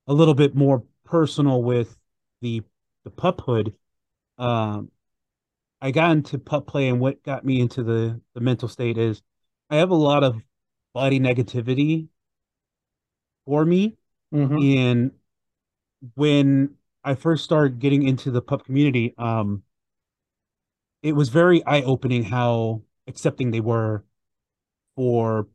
a 0.07 0.13
little 0.13 0.35
bit 0.35 0.55
more 0.55 0.85
personal 1.05 1.63
with 1.63 1.97
the 2.41 2.63
the 3.05 3.11
puphood. 3.11 3.75
Um, 4.39 4.91
I 5.85 5.91
got 5.91 6.13
into 6.13 6.39
pup 6.39 6.67
play, 6.67 6.89
and 6.89 6.99
what 6.99 7.23
got 7.23 7.45
me 7.45 7.61
into 7.61 7.83
the 7.83 8.19
the 8.33 8.41
mental 8.41 8.69
state 8.69 8.97
is 8.97 9.21
I 9.69 9.77
have 9.77 9.91
a 9.91 9.95
lot 9.95 10.25
of 10.25 10.41
body 10.95 11.21
negativity 11.21 12.09
for 13.45 13.67
me, 13.67 13.99
mm-hmm. 14.33 14.79
and 14.79 15.11
when 16.15 16.77
I 17.05 17.15
first 17.17 17.45
started 17.45 17.81
getting 17.81 18.03
into 18.03 18.31
the 18.31 18.41
pup 18.41 18.65
community, 18.65 19.13
um, 19.19 19.63
it 21.03 21.13
was 21.13 21.29
very 21.29 21.63
eye 21.67 21.83
opening 21.83 22.25
how 22.25 22.81
accepting 23.07 23.51
they 23.51 23.61
were 23.61 24.07
for 24.97 25.49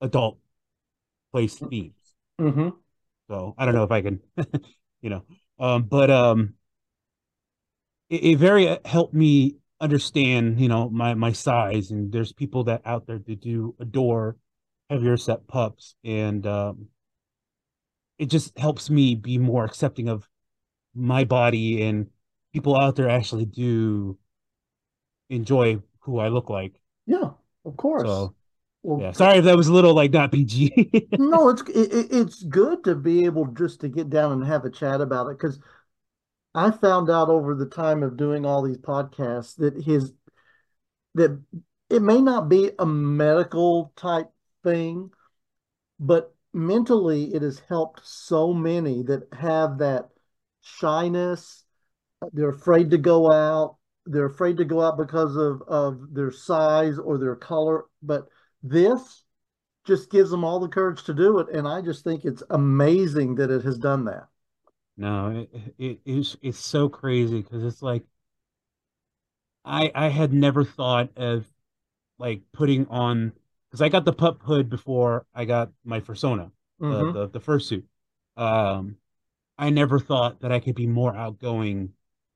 adult 0.00 0.38
place 1.30 1.60
mm. 1.60 1.70
themes. 1.70 2.14
Mm-hmm. 2.40 2.70
So 3.30 3.54
I 3.56 3.66
don't 3.66 3.74
know 3.76 3.84
if 3.84 3.92
I 3.92 4.02
can, 4.02 4.20
you 5.00 5.10
know, 5.10 5.22
um, 5.60 5.84
but 5.84 6.10
um, 6.10 6.54
it, 8.12 8.36
very 8.36 8.68
uh, 8.68 8.78
helped 8.84 9.14
me 9.14 9.56
understand, 9.80 10.60
you 10.60 10.68
know, 10.68 10.88
my 10.90 11.14
my 11.14 11.32
size. 11.32 11.90
And 11.90 12.12
there's 12.12 12.32
people 12.32 12.64
that 12.64 12.82
out 12.84 13.06
there 13.06 13.18
that 13.18 13.40
do 13.40 13.74
adore 13.80 14.36
heavier 14.90 15.16
set 15.16 15.46
pups, 15.46 15.94
and 16.04 16.46
um, 16.46 16.86
it 18.18 18.26
just 18.26 18.56
helps 18.58 18.90
me 18.90 19.14
be 19.14 19.38
more 19.38 19.64
accepting 19.64 20.08
of 20.08 20.28
my 20.94 21.24
body 21.24 21.82
and 21.82 22.08
people 22.52 22.76
out 22.76 22.96
there 22.96 23.08
actually 23.08 23.46
do 23.46 24.18
enjoy 25.30 25.78
who 26.00 26.18
I 26.18 26.28
look 26.28 26.50
like. 26.50 26.74
Yeah, 27.06 27.30
of 27.64 27.76
course. 27.78 28.06
So, 28.06 28.34
well, 28.82 29.00
yeah. 29.00 29.12
Sorry 29.12 29.38
if 29.38 29.44
that 29.44 29.56
was 29.56 29.68
a 29.68 29.72
little 29.72 29.94
like 29.94 30.12
not 30.12 30.32
PG. 30.32 31.08
no, 31.18 31.48
it's 31.48 31.62
it, 31.62 32.08
it's 32.10 32.42
good 32.42 32.84
to 32.84 32.94
be 32.94 33.24
able 33.24 33.46
just 33.46 33.80
to 33.80 33.88
get 33.88 34.10
down 34.10 34.32
and 34.32 34.44
have 34.44 34.64
a 34.64 34.70
chat 34.70 35.00
about 35.00 35.28
it 35.28 35.38
because 35.38 35.58
I 36.54 36.70
found 36.70 37.10
out 37.10 37.28
over 37.28 37.54
the 37.54 37.66
time 37.66 38.02
of 38.02 38.16
doing 38.16 38.44
all 38.44 38.62
these 38.62 38.78
podcasts 38.78 39.56
that 39.56 39.82
his 39.82 40.12
that 41.14 41.40
it 41.90 42.02
may 42.02 42.20
not 42.20 42.48
be 42.48 42.70
a 42.78 42.86
medical 42.86 43.92
type 43.96 44.30
thing, 44.64 45.10
but 46.00 46.34
mentally 46.52 47.34
it 47.34 47.42
has 47.42 47.60
helped 47.68 48.00
so 48.04 48.52
many 48.52 49.02
that 49.02 49.28
have 49.32 49.78
that 49.78 50.08
shyness. 50.62 51.64
They're 52.32 52.50
afraid 52.50 52.90
to 52.90 52.98
go 52.98 53.30
out. 53.30 53.76
They're 54.06 54.26
afraid 54.26 54.56
to 54.56 54.64
go 54.64 54.80
out 54.82 54.96
because 54.96 55.36
of, 55.36 55.62
of 55.68 56.14
their 56.14 56.30
size 56.30 56.98
or 56.98 57.18
their 57.18 57.36
color. 57.36 57.84
But 58.02 58.28
this 58.62 59.22
just 59.84 60.10
gives 60.10 60.30
them 60.30 60.44
all 60.44 60.60
the 60.60 60.68
courage 60.68 61.04
to 61.04 61.14
do 61.14 61.40
it. 61.40 61.48
And 61.54 61.68
I 61.68 61.82
just 61.82 62.04
think 62.04 62.24
it's 62.24 62.42
amazing 62.50 63.36
that 63.36 63.50
it 63.50 63.64
has 63.64 63.78
done 63.78 64.04
that. 64.06 64.28
No, 64.96 65.46
it, 65.52 65.74
it 65.78 66.00
it's 66.04 66.36
it's 66.42 66.58
so 66.58 66.88
crazy 66.88 67.40
because 67.40 67.64
it's 67.64 67.82
like 67.82 68.04
I 69.64 69.90
I 69.94 70.08
had 70.08 70.32
never 70.32 70.64
thought 70.64 71.10
of 71.16 71.46
like 72.18 72.42
putting 72.52 72.86
on 72.88 73.32
because 73.68 73.80
I 73.80 73.88
got 73.88 74.04
the 74.04 74.12
pup 74.12 74.42
hood 74.42 74.68
before 74.68 75.26
I 75.34 75.44
got 75.44 75.70
my 75.84 76.00
fursona, 76.00 76.50
mm-hmm. 76.80 76.92
the, 76.92 77.12
the 77.12 77.28
the 77.28 77.40
fursuit. 77.40 77.84
Um, 78.36 78.96
I 79.58 79.70
never 79.70 79.98
thought 79.98 80.40
that 80.40 80.52
I 80.52 80.60
could 80.60 80.74
be 80.74 80.86
more 80.86 81.14
outgoing 81.14 81.92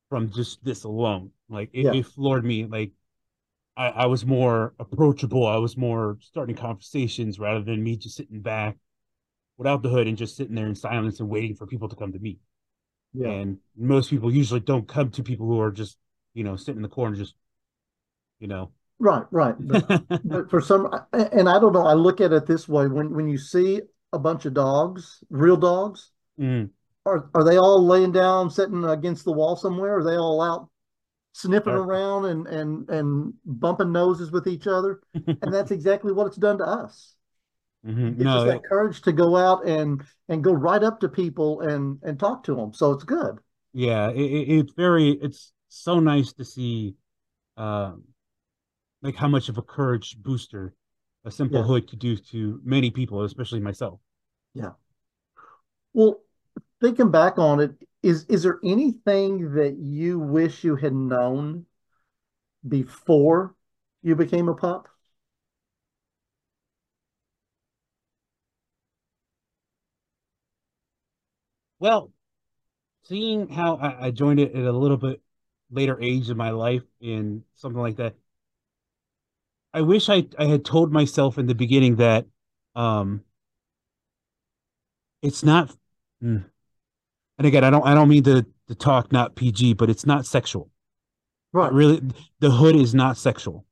from 0.09 0.31
just 0.31 0.65
this 0.65 0.85
alone. 0.85 1.31
Like 1.49 1.71
it, 1.73 1.85
yeah. 1.85 1.93
it 1.93 2.07
floored 2.07 2.45
me. 2.45 2.65
Like 2.65 2.93
I, 3.77 3.89
I 3.89 4.07
was 4.07 4.25
more 4.25 4.75
approachable. 4.79 5.47
I 5.47 5.57
was 5.57 5.77
more 5.77 6.17
starting 6.21 6.57
conversations 6.57 7.39
rather 7.39 7.63
than 7.63 7.83
me 7.83 7.97
just 7.97 8.17
sitting 8.17 8.41
back 8.41 8.77
without 9.59 9.83
the 9.83 9.89
hood 9.89 10.07
and 10.07 10.19
just 10.19 10.37
sitting 10.37 10.55
there 10.55 10.67
in 10.67 10.75
silence 10.75 11.21
and 11.21 11.29
waiting 11.29 11.55
for 11.55 11.67
people 11.67 11.89
to 11.89 11.97
come 11.97 12.13
to 12.13 12.19
me. 12.19 12.39
Yeah. 13.15 13.29
And 13.29 13.59
most 13.77 14.11
people 14.11 14.33
usually 14.33 14.61
don't 14.61 14.87
come 14.87 15.11
to 15.13 15.23
people 15.23 15.47
who 15.47 15.61
are 15.61 15.71
just, 15.71 15.97
you 16.35 16.45
know, 16.45 16.57
sitting 16.57 16.77
in 16.77 16.83
the 16.83 16.89
corner, 16.89 17.17
just, 17.17 17.35
you 18.39 18.49
know. 18.49 18.73
Right, 18.99 19.25
right. 19.31 19.55
But, 19.59 20.11
but 20.25 20.51
for 20.51 20.61
some, 20.61 20.89
and 21.13 21.49
I 21.49 21.59
don't 21.59 21.73
know, 21.73 21.87
I 21.87 21.95
look 21.95 22.21
at 22.21 22.33
it 22.33 22.47
this 22.47 22.69
way 22.69 22.87
when, 22.87 23.15
when 23.15 23.29
you 23.29 23.39
see 23.39 23.81
a 24.13 24.19
bunch 24.19 24.45
of 24.45 24.55
dogs, 24.55 25.23
real 25.31 25.57
dogs, 25.57 26.11
mm. 26.39 26.69
are, 27.05 27.31
are 27.35 27.45
they 27.45 27.59
all 27.59 27.85
laying 27.85 28.13
down, 28.13 28.51
sitting 28.51 28.85
against 28.85 29.25
the 29.25 29.33
wall 29.33 29.57
somewhere? 29.57 29.99
Are 29.99 30.05
they 30.05 30.17
all 30.17 30.43
out 30.43 30.69
sniffing 31.33 31.73
around 31.73 32.27
and, 32.27 32.47
and, 32.47 32.89
and 32.89 33.35
bumping 33.45 33.93
noses 33.93 34.31
with 34.31 34.47
each 34.47 34.67
other? 34.67 35.01
and 35.15 35.53
that's 35.53 35.71
exactly 35.71 36.13
what 36.13 36.27
it's 36.27 36.37
done 36.37 36.59
to 36.59 36.65
us. 36.65 37.16
Mm-hmm. 37.87 38.09
It's 38.09 38.19
no, 38.19 38.35
just 38.35 38.47
that 38.47 38.65
courage 38.65 39.03
to 39.03 39.13
go 39.13 39.37
out 39.37 39.67
and 39.67 40.03
and 40.29 40.43
go 40.43 40.53
right 40.53 40.83
up 40.83 41.01
to 41.01 41.09
people 41.09 41.61
and 41.61 41.99
and 42.03 42.19
talk 42.19 42.43
to 42.45 42.55
them. 42.55 42.73
So 42.73 42.93
it's 42.93 43.05
good. 43.05 43.39
Yeah, 43.73 44.11
it, 44.11 44.21
it's 44.21 44.73
very 44.73 45.11
it's 45.11 45.53
so 45.69 46.01
nice 46.01 46.33
to 46.35 46.45
see, 46.45 46.97
um, 47.57 48.05
like 49.03 49.15
how 49.15 49.29
much 49.29 49.49
of 49.49 49.59
a 49.59 49.63
courage 49.63 50.17
booster 50.19 50.75
a 51.25 51.31
simple 51.31 51.61
yeah. 51.61 51.67
hood 51.67 51.91
could 51.91 51.99
do 51.99 52.17
to 52.17 52.61
many 52.65 52.91
people, 52.91 53.23
especially 53.23 53.61
myself. 53.61 54.01
Yeah. 54.55 54.71
Well, 55.93 56.21
thinking 56.81 57.11
back 57.11 57.39
on 57.39 57.61
it, 57.61 57.73
is 58.03 58.25
is 58.25 58.43
there 58.43 58.59
anything 58.65 59.55
that 59.55 59.77
you 59.77 60.19
wish 60.19 60.65
you 60.65 60.77
had 60.77 60.95
known 60.95 61.67
before 62.67 63.55
you 64.03 64.15
became 64.15 64.49
a 64.49 64.55
pup? 64.55 64.89
Well, 71.79 72.11
seeing 73.05 73.49
how 73.49 73.77
I, 73.77 74.07
I 74.07 74.11
joined 74.11 74.41
it 74.41 74.55
at 74.55 74.65
a 74.65 74.73
little 74.73 74.97
bit 74.97 75.21
later 75.71 76.01
age 76.01 76.31
in 76.31 76.37
my 76.37 76.51
life 76.51 76.83
and 77.03 77.43
something 77.57 77.81
like 77.81 77.97
that, 77.97 78.15
I 79.73 79.83
wish 79.83 80.09
I 80.09 80.27
I 80.39 80.47
had 80.47 80.65
told 80.65 80.93
myself 80.93 81.39
in 81.39 81.47
the 81.47 81.55
beginning 81.55 81.97
that 81.97 82.27
um 82.75 83.23
it's 85.23 85.43
not 85.43 85.71
mm, 86.23 86.45
and 87.39 87.47
again 87.47 87.65
I 87.65 87.71
don't 87.71 87.87
I 87.87 87.95
don't 87.95 88.09
mean 88.09 88.23
to 88.25 88.47
to 88.69 88.75
talk 88.75 89.13
not 89.13 89.37
PG, 89.37 89.75
but 89.75 89.91
it's 89.91 90.07
not 90.07 90.27
sexual. 90.27 90.71
Right. 91.53 91.73
Really 91.73 92.03
the 92.41 92.51
hood 92.51 92.77
is 92.77 92.95
not 92.95 93.17
sexual. 93.17 93.65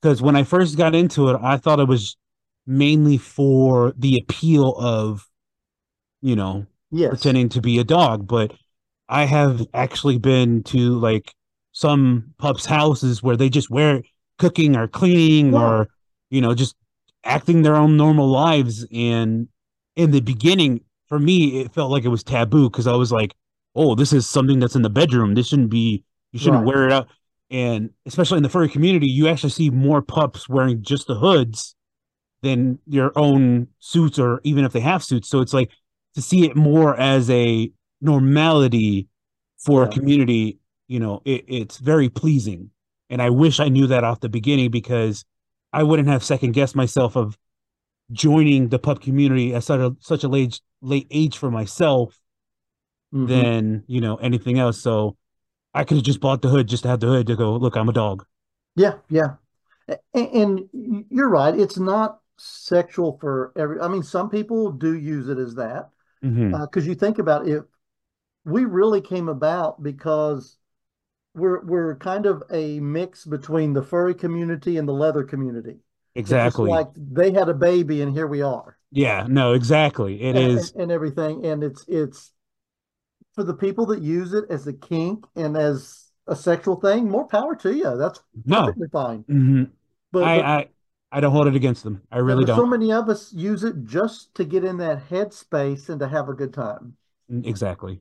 Because 0.00 0.22
when 0.22 0.36
I 0.36 0.44
first 0.44 0.76
got 0.76 0.94
into 0.94 1.28
it, 1.30 1.38
I 1.42 1.56
thought 1.58 1.80
it 1.80 1.88
was 1.88 2.16
mainly 2.66 3.18
for 3.18 3.92
the 3.96 4.18
appeal 4.18 4.74
of, 4.78 5.28
you 6.22 6.36
know, 6.36 6.66
yes. 6.92 7.10
pretending 7.10 7.48
to 7.50 7.60
be 7.60 7.78
a 7.78 7.84
dog, 7.84 8.28
but 8.28 8.52
I 9.08 9.24
have 9.24 9.66
actually 9.74 10.18
been 10.18 10.62
to 10.64 10.98
like 10.98 11.34
some 11.72 12.32
pups' 12.38 12.66
houses 12.66 13.22
where 13.22 13.36
they 13.36 13.48
just 13.48 13.70
wear 13.70 14.02
cooking 14.38 14.76
or 14.76 14.86
cleaning 14.86 15.52
yeah. 15.52 15.60
or 15.60 15.88
you 16.30 16.40
know 16.40 16.54
just 16.54 16.76
acting 17.24 17.62
their 17.62 17.74
own 17.74 17.96
normal 17.96 18.28
lives. 18.28 18.86
And 18.92 19.48
in 19.96 20.10
the 20.10 20.20
beginning, 20.20 20.82
for 21.08 21.18
me, 21.18 21.60
it 21.60 21.74
felt 21.74 21.90
like 21.90 22.04
it 22.04 22.08
was 22.08 22.22
taboo 22.22 22.70
because 22.70 22.86
I 22.86 22.94
was 22.94 23.10
like, 23.10 23.34
"Oh, 23.74 23.94
this 23.94 24.12
is 24.12 24.28
something 24.28 24.60
that's 24.60 24.76
in 24.76 24.82
the 24.82 24.90
bedroom. 24.90 25.34
This 25.34 25.48
shouldn't 25.48 25.70
be. 25.70 26.04
You 26.32 26.38
shouldn't 26.38 26.64
right. 26.64 26.74
wear 26.74 26.86
it 26.86 26.92
out." 26.92 27.08
And 27.50 27.90
especially 28.06 28.38
in 28.38 28.42
the 28.42 28.48
furry 28.48 28.68
community, 28.68 29.08
you 29.08 29.28
actually 29.28 29.50
see 29.50 29.68
more 29.68 30.00
pups 30.00 30.48
wearing 30.48 30.82
just 30.82 31.06
the 31.06 31.14
hoods 31.14 31.74
than 32.40 32.78
your 32.86 33.12
own 33.14 33.68
suits, 33.78 34.18
or 34.18 34.40
even 34.42 34.64
if 34.64 34.72
they 34.72 34.80
have 34.80 35.04
suits. 35.04 35.28
So 35.28 35.40
it's 35.40 35.52
like 35.52 35.70
to 36.14 36.22
see 36.22 36.44
it 36.44 36.56
more 36.56 36.98
as 36.98 37.30
a 37.30 37.70
normality 38.00 39.08
for 39.58 39.82
yeah. 39.82 39.88
a 39.88 39.92
community, 39.92 40.58
you 40.88 41.00
know, 41.00 41.22
it, 41.24 41.44
it's 41.48 41.78
very 41.78 42.08
pleasing. 42.08 42.70
And 43.08 43.22
I 43.22 43.30
wish 43.30 43.60
I 43.60 43.68
knew 43.68 43.86
that 43.88 44.04
off 44.04 44.20
the 44.20 44.28
beginning 44.28 44.70
because 44.70 45.24
I 45.72 45.82
wouldn't 45.82 46.08
have 46.08 46.24
second 46.24 46.52
guessed 46.52 46.76
myself 46.76 47.16
of 47.16 47.38
joining 48.10 48.68
the 48.68 48.78
pup 48.78 49.00
community 49.00 49.54
at 49.54 49.64
such 49.64 49.80
a 49.80 49.96
such 50.00 50.24
a 50.24 50.28
late 50.28 50.60
late 50.80 51.06
age 51.10 51.38
for 51.38 51.50
myself 51.50 52.18
mm-hmm. 53.14 53.26
than 53.26 53.84
you 53.86 54.00
know 54.00 54.16
anything 54.16 54.58
else. 54.58 54.80
So 54.80 55.16
I 55.74 55.84
could 55.84 55.98
have 55.98 56.04
just 56.04 56.20
bought 56.20 56.42
the 56.42 56.48
hood 56.48 56.68
just 56.68 56.82
to 56.82 56.88
have 56.88 57.00
the 57.00 57.06
hood 57.06 57.26
to 57.28 57.36
go 57.36 57.56
look. 57.56 57.76
I'm 57.76 57.88
a 57.88 57.92
dog. 57.92 58.24
Yeah, 58.76 58.94
yeah, 59.08 59.34
and, 60.14 60.28
and 60.74 61.04
you're 61.10 61.28
right. 61.28 61.58
It's 61.58 61.78
not 61.78 62.20
sexual 62.38 63.18
for 63.20 63.52
every. 63.56 63.80
I 63.80 63.88
mean, 63.88 64.02
some 64.02 64.30
people 64.30 64.72
do 64.72 64.94
use 64.94 65.28
it 65.28 65.38
as 65.38 65.54
that 65.56 65.90
because 66.22 66.86
uh, 66.86 66.88
you 66.88 66.94
think 66.94 67.18
about 67.18 67.48
it, 67.48 67.62
we 68.44 68.64
really 68.64 69.00
came 69.00 69.28
about 69.28 69.82
because 69.82 70.58
we're 71.34 71.62
we're 71.64 71.96
kind 71.96 72.26
of 72.26 72.42
a 72.50 72.80
mix 72.80 73.24
between 73.24 73.72
the 73.74 73.82
furry 73.82 74.14
community 74.14 74.76
and 74.78 74.88
the 74.88 74.92
leather 74.92 75.24
community. 75.24 75.80
It's 76.28 76.40
Exactly. 76.54 76.70
like 76.70 76.88
they 76.96 77.32
had 77.32 77.48
a 77.48 77.54
baby 77.54 78.02
and 78.02 78.12
here 78.12 78.26
we 78.26 78.42
are, 78.42 78.78
Yeah, 78.90 79.26
no, 79.28 79.54
exactly. 79.54 80.22
It 80.22 80.36
and, 80.36 80.50
and, 80.56 80.58
is 80.58 80.72
and 80.76 80.92
everything. 80.92 81.44
And 81.46 81.62
it's 81.62 81.84
it's 81.88 82.32
for 83.34 83.44
the 83.44 83.54
people 83.54 83.86
that 83.86 84.02
use 84.02 84.32
it 84.34 84.44
as 84.50 84.66
a 84.66 84.72
kink 84.72 85.24
and 85.36 85.56
as 85.56 86.10
a 86.26 86.36
sexual 86.36 86.76
thing. 86.76 87.08
More 87.08 87.26
power 87.26 87.54
to 87.56 87.74
you. 87.74 87.96
That's 87.96 88.20
no. 88.44 88.66
perfectly 88.66 88.88
fine. 88.92 89.24
hmm 89.28 89.64
But 90.12 90.26
I 90.26 90.34
but 90.34 90.46
I 90.58 90.68
I 91.12 91.20
don't 91.20 91.30
hold 91.32 91.46
it 91.46 91.54
against 91.54 91.84
them. 91.84 92.02
I 92.10 92.18
really 92.18 92.44
don't. 92.44 92.58
So 92.58 92.66
many 92.66 92.90
of 92.92 93.08
us 93.08 93.32
use 93.32 93.64
it 93.64 93.84
just 93.84 94.34
to 94.36 94.44
get 94.44 94.64
in 94.64 94.78
that 94.78 95.08
headspace 95.08 95.88
and 95.88 96.00
to 96.00 96.08
have 96.08 96.28
a 96.28 96.34
good 96.34 96.52
time. 96.54 96.96
Mm, 97.30 97.46
Exactly. 97.46 98.00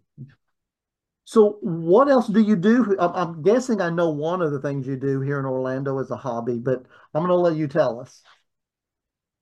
So, 1.25 1.59
what 1.61 2.09
else 2.09 2.27
do 2.27 2.41
you 2.41 2.55
do? 2.55 2.95
I'm, 2.99 3.13
I'm 3.13 3.41
guessing 3.41 3.79
I 3.79 3.89
know 3.89 4.09
one 4.09 4.41
of 4.41 4.51
the 4.51 4.59
things 4.59 4.87
you 4.87 4.97
do 4.97 5.21
here 5.21 5.39
in 5.39 5.45
Orlando 5.45 5.99
as 5.99 6.11
a 6.11 6.17
hobby, 6.17 6.57
but 6.57 6.85
I'm 7.13 7.21
going 7.21 7.27
to 7.29 7.35
let 7.35 7.55
you 7.55 7.67
tell 7.67 7.99
us. 7.99 8.21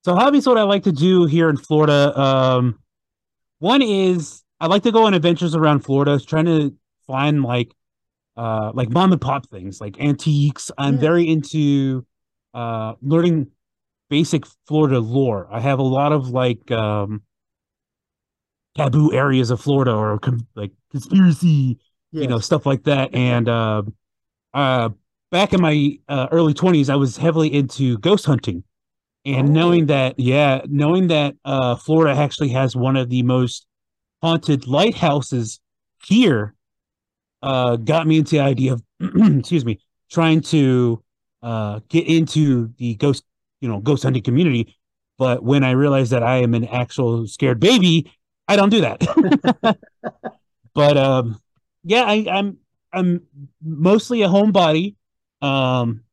So 0.05 0.15
hobbies, 0.15 0.47
what 0.47 0.57
I 0.57 0.63
like 0.63 0.83
to 0.83 0.91
do 0.91 1.25
here 1.25 1.49
in 1.49 1.57
Florida. 1.57 2.17
Um, 2.19 2.79
one 3.59 3.81
is 3.81 4.43
I 4.59 4.67
like 4.67 4.83
to 4.83 4.91
go 4.91 5.05
on 5.05 5.13
adventures 5.13 5.55
around 5.55 5.81
Florida, 5.81 6.19
trying 6.19 6.45
to 6.45 6.75
find 7.07 7.43
like 7.43 7.73
uh 8.37 8.71
like 8.73 8.89
mom 8.89 9.11
and 9.11 9.21
pop 9.21 9.49
things, 9.49 9.81
like 9.81 9.99
antiques. 9.99 10.71
I'm 10.77 10.95
Yeah. 10.95 11.01
very 11.01 11.27
into 11.27 12.05
uh 12.53 12.93
learning 13.01 13.47
basic 14.09 14.45
Florida 14.67 14.99
lore. 14.99 15.47
I 15.51 15.59
have 15.59 15.79
a 15.79 15.83
lot 15.83 16.11
of 16.13 16.29
like 16.29 16.71
um 16.71 17.23
taboo 18.75 19.13
areas 19.13 19.49
of 19.51 19.59
Florida 19.61 19.93
or 19.93 20.19
com- 20.19 20.47
like 20.55 20.71
conspiracy, 20.91 21.77
you 22.19 22.27
know, 22.27 22.39
stuff 22.39 22.65
like 22.65 22.83
that. 22.83 23.13
And 23.13 23.49
uh, 23.49 23.83
uh, 24.53 24.89
back 25.31 25.53
in 25.53 25.61
my 25.61 25.97
uh, 26.07 26.27
early 26.31 26.53
20s, 26.53 26.89
I 26.89 26.95
was 26.95 27.17
heavily 27.17 27.53
into 27.53 27.97
ghost 27.99 28.25
hunting. 28.25 28.63
And 29.25 29.49
Oh, 29.49 29.51
knowing 29.51 29.87
that, 29.87 30.19
yeah, 30.19 30.61
knowing 30.67 31.07
that 31.07 31.35
uh, 31.45 31.75
Florida 31.75 32.19
actually 32.19 32.49
has 32.49 32.75
one 32.75 32.95
of 32.95 33.09
the 33.09 33.23
most 33.23 33.65
haunted 34.21 34.67
lighthouses 34.67 35.59
here 36.05 36.55
uh, 37.43 37.75
got 37.77 38.07
me 38.07 38.19
into 38.19 38.31
the 38.31 38.41
idea 38.41 38.73
of, 38.73 38.83
excuse 39.39 39.65
me, 39.65 39.79
trying 40.11 40.41
to 40.41 41.03
uh, 41.43 41.79
get 41.89 42.07
into 42.07 42.71
the 42.77 42.95
ghost, 42.95 43.23
you 43.61 43.69
know, 43.69 43.79
ghost 43.79 44.03
hunting 44.03 44.23
community. 44.23 44.75
But 45.17 45.43
when 45.43 45.63
I 45.63 45.71
realize 45.71 46.11
that 46.11 46.23
I 46.23 46.37
am 46.37 46.53
an 46.53 46.65
actual 46.65 47.27
scared 47.27 47.59
baby, 47.59 48.11
I 48.47 48.55
don't 48.55 48.69
do 48.69 48.81
that. 48.81 49.77
but 50.73 50.97
um, 50.97 51.39
yeah, 51.83 52.03
I, 52.03 52.25
I'm 52.31 52.57
I'm 52.93 53.21
mostly 53.61 54.21
a 54.21 54.27
homebody. 54.27 54.95
Um, 55.41 56.03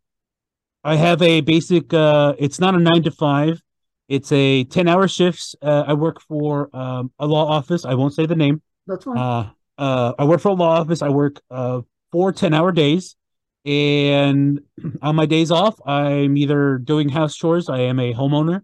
I 0.82 0.96
have 0.96 1.22
a 1.22 1.40
basic. 1.40 1.94
Uh, 1.94 2.34
it's 2.38 2.60
not 2.60 2.74
a 2.74 2.78
nine 2.78 3.02
to 3.04 3.10
five. 3.10 3.62
It's 4.08 4.30
a 4.32 4.64
ten 4.64 4.88
hour 4.88 5.08
shifts. 5.08 5.54
Uh, 5.62 5.84
I 5.86 5.94
work 5.94 6.20
for 6.20 6.74
um, 6.76 7.12
a 7.18 7.26
law 7.26 7.48
office. 7.48 7.84
I 7.84 7.94
won't 7.94 8.14
say 8.14 8.26
the 8.26 8.36
name. 8.36 8.62
that's 8.86 9.04
fine. 9.04 9.16
Uh, 9.16 9.50
uh, 9.78 10.14
I 10.18 10.24
work 10.24 10.40
for 10.40 10.48
a 10.48 10.54
law 10.54 10.80
office. 10.80 11.02
I 11.02 11.08
work 11.08 11.40
uh, 11.50 11.82
four 12.12 12.32
10 12.32 12.54
hour 12.54 12.72
days. 12.72 13.16
And 13.66 14.60
on 15.02 15.16
my 15.16 15.26
days 15.26 15.50
off, 15.50 15.80
I'm 15.86 16.36
either 16.38 16.78
doing 16.78 17.08
house 17.10 17.36
chores. 17.36 17.68
I 17.68 17.80
am 17.80 18.00
a 18.00 18.14
homeowner 18.14 18.62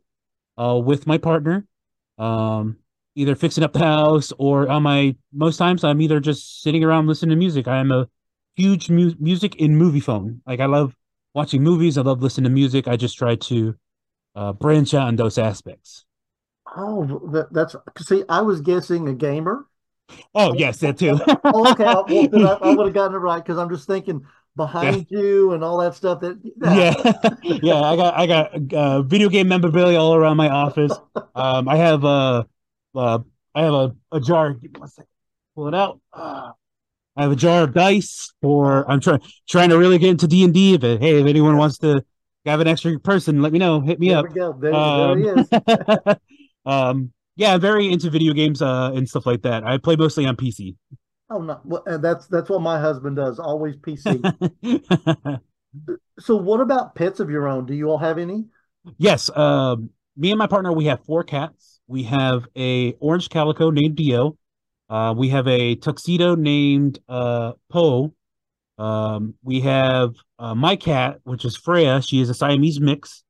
uh, 0.59 0.80
with 0.85 1.06
my 1.06 1.18
partner, 1.18 1.66
um, 2.18 2.77
either 3.16 3.35
fixing 3.37 3.64
up 3.64 3.72
the 3.72 3.81
house 3.81 4.33
or 4.38 4.68
on 4.68 4.85
my 4.85 5.16
most 5.33 5.57
times, 5.59 5.85
I'm 5.85 6.00
either 6.03 6.20
just 6.20 6.62
sitting 6.62 6.85
around 6.85 7.09
listening 7.09 7.31
to 7.31 7.37
music. 7.37 7.68
I 7.68 7.79
am 7.79 7.92
a 7.92 8.09
huge 8.57 8.90
mu- 8.90 9.14
music 9.18 9.57
in 9.57 9.77
movie 9.77 10.00
phone. 10.00 10.42
Like, 10.46 10.61
I 10.61 10.66
love 10.66 10.96
watching 11.35 11.62
movies, 11.62 11.98
I 11.98 12.03
love 12.03 12.22
listening 12.22 12.44
to 12.44 12.50
music. 12.50 12.88
I 12.88 12.96
just 12.96 13.18
try 13.18 13.37
to 13.37 13.77
uh, 14.37 14.53
branch 14.53 14.94
out 14.94 15.09
in 15.09 15.16
those 15.16 15.38
aspects. 15.38 16.05
Oh, 16.77 17.20
that, 17.33 17.53
that's 17.53 17.77
see, 17.98 18.24
I 18.29 18.40
was 18.42 18.61
guessing 18.61 19.09
a 19.09 19.14
gamer. 19.14 19.66
Oh, 20.35 20.55
yes, 20.55 20.79
that 20.81 20.98
too. 20.98 21.18
oh, 21.27 21.40
oh, 21.53 21.70
okay. 21.72 21.85
I- 21.85 22.00
Well, 22.00 22.31
I, 22.44 22.68
I 22.68 22.70
would 22.72 22.87
have 22.87 22.94
gotten 22.94 23.14
it 23.16 23.18
right 23.20 23.42
because 23.42 23.59
I'm 23.59 23.68
just 23.70 23.87
thinking 23.87 24.22
yeah. 24.79 24.97
behind 24.97 25.07
you 25.11 25.53
and 25.53 25.65
all 25.65 25.79
that 25.79 25.95
stuff. 25.95 26.21
That 26.21 26.38
yeah, 26.65 26.95
Yeah, 27.43 27.59
yeah. 27.62 27.81
I 27.83 27.97
got 27.97 28.15
I 28.15 28.27
got 28.27 28.73
uh, 28.73 29.03
video 29.03 29.29
game 29.29 29.49
memorabilia 29.49 29.99
all 29.99 30.15
around 30.15 30.37
my 30.37 30.49
office. 30.49 30.93
Um, 31.35 31.69
I 31.69 31.77
have 31.77 32.05
a 32.05 32.47
uh, 32.95 33.19
I 33.55 33.62
have 33.62 33.75
a, 33.75 33.97
a 34.12 34.21
jar. 34.21 34.53
Give 34.55 34.73
me 34.73 34.79
one 34.79 34.88
second. 34.88 35.09
Pull 35.55 35.69
it 35.69 35.75
out. 35.75 36.01
Uh, 36.12 36.53
I 37.17 37.23
have 37.23 37.33
a 37.33 37.37
jar 37.37 37.65
of 37.65 37.75
dice. 37.75 38.33
Oh, 38.43 38.62
I'm 38.65 39.01
trying 39.01 39.21
trying 39.49 39.71
to 39.71 39.79
really 39.79 39.99
get 39.99 40.11
into 40.11 40.27
D 40.27 40.45
and 40.45 40.55
D. 40.55 40.77
But 40.79 41.01
hey, 41.01 41.21
if 41.21 41.27
anyone 41.27 41.57
wants 41.57 41.79
to 41.79 42.05
have 42.47 42.61
an 42.61 42.69
extra 42.69 42.99
person, 43.01 43.43
let 43.43 43.53
me 43.53 43.59
know. 43.59 43.81
Hit 43.81 44.01
me 44.01 44.09
there 44.09 44.21
we 44.21 44.29
up. 44.29 44.35
go. 44.35 44.53
There, 44.53 44.81
there 44.97 45.17
he 45.17 45.29
Um, 45.29 45.38
is. 45.38 46.17
um, 46.67 47.12
yeah, 47.37 47.55
I'm 47.55 47.61
very 47.61 47.91
into 47.91 48.11
video 48.11 48.33
games 48.35 48.62
uh, 48.62 48.93
and 48.95 49.09
stuff 49.09 49.27
like 49.27 49.43
that. 49.43 49.65
I 49.65 49.79
play 49.79 49.97
mostly 49.97 50.27
on 50.27 50.37
PC. 50.37 50.77
Oh 51.33 51.40
no, 51.40 51.61
well, 51.64 51.83
and 51.87 52.05
that's 52.05 52.27
that's 52.27 52.51
what 52.51 52.61
my 52.61 52.79
husband 52.79 53.16
does. 53.16 53.38
Always 53.38 53.77
PC. 53.77 55.40
So, 56.18 56.37
what 56.37 56.61
about 56.61 56.95
pets 56.95 57.18
of 57.18 57.31
your 57.31 57.49
own? 57.49 57.64
Do 57.66 57.75
you 57.75 57.88
all 57.88 57.99
have 57.99 58.18
any? 58.18 58.45
Yes, 58.99 59.35
um, 59.35 59.90
me 60.16 60.31
and 60.31 60.38
my 60.38 60.47
partner, 60.47 60.73
we 60.73 60.85
have 60.85 61.05
four 61.05 61.25
cats. 61.25 61.81
We 61.87 62.03
have 62.05 62.45
a 62.57 62.92
orange 63.01 63.31
calico 63.31 63.71
named 63.71 63.97
Dio. 63.97 64.37
Uh, 64.90 65.14
we 65.16 65.31
have 65.31 65.49
a 65.49 65.77
tuxedo 65.77 66.35
named 66.35 66.99
uh, 67.09 67.53
Poe. 67.71 68.14
Um, 68.77 69.35
we 69.42 69.61
have 69.61 70.14
uh, 70.38 70.55
my 70.55 70.77
cat, 70.77 71.21
which 71.25 71.45
is 71.45 71.57
Freya. 71.57 72.03
She 72.03 72.21
is 72.21 72.29
a 72.29 72.35
Siamese 72.35 72.81
mix, 72.81 73.25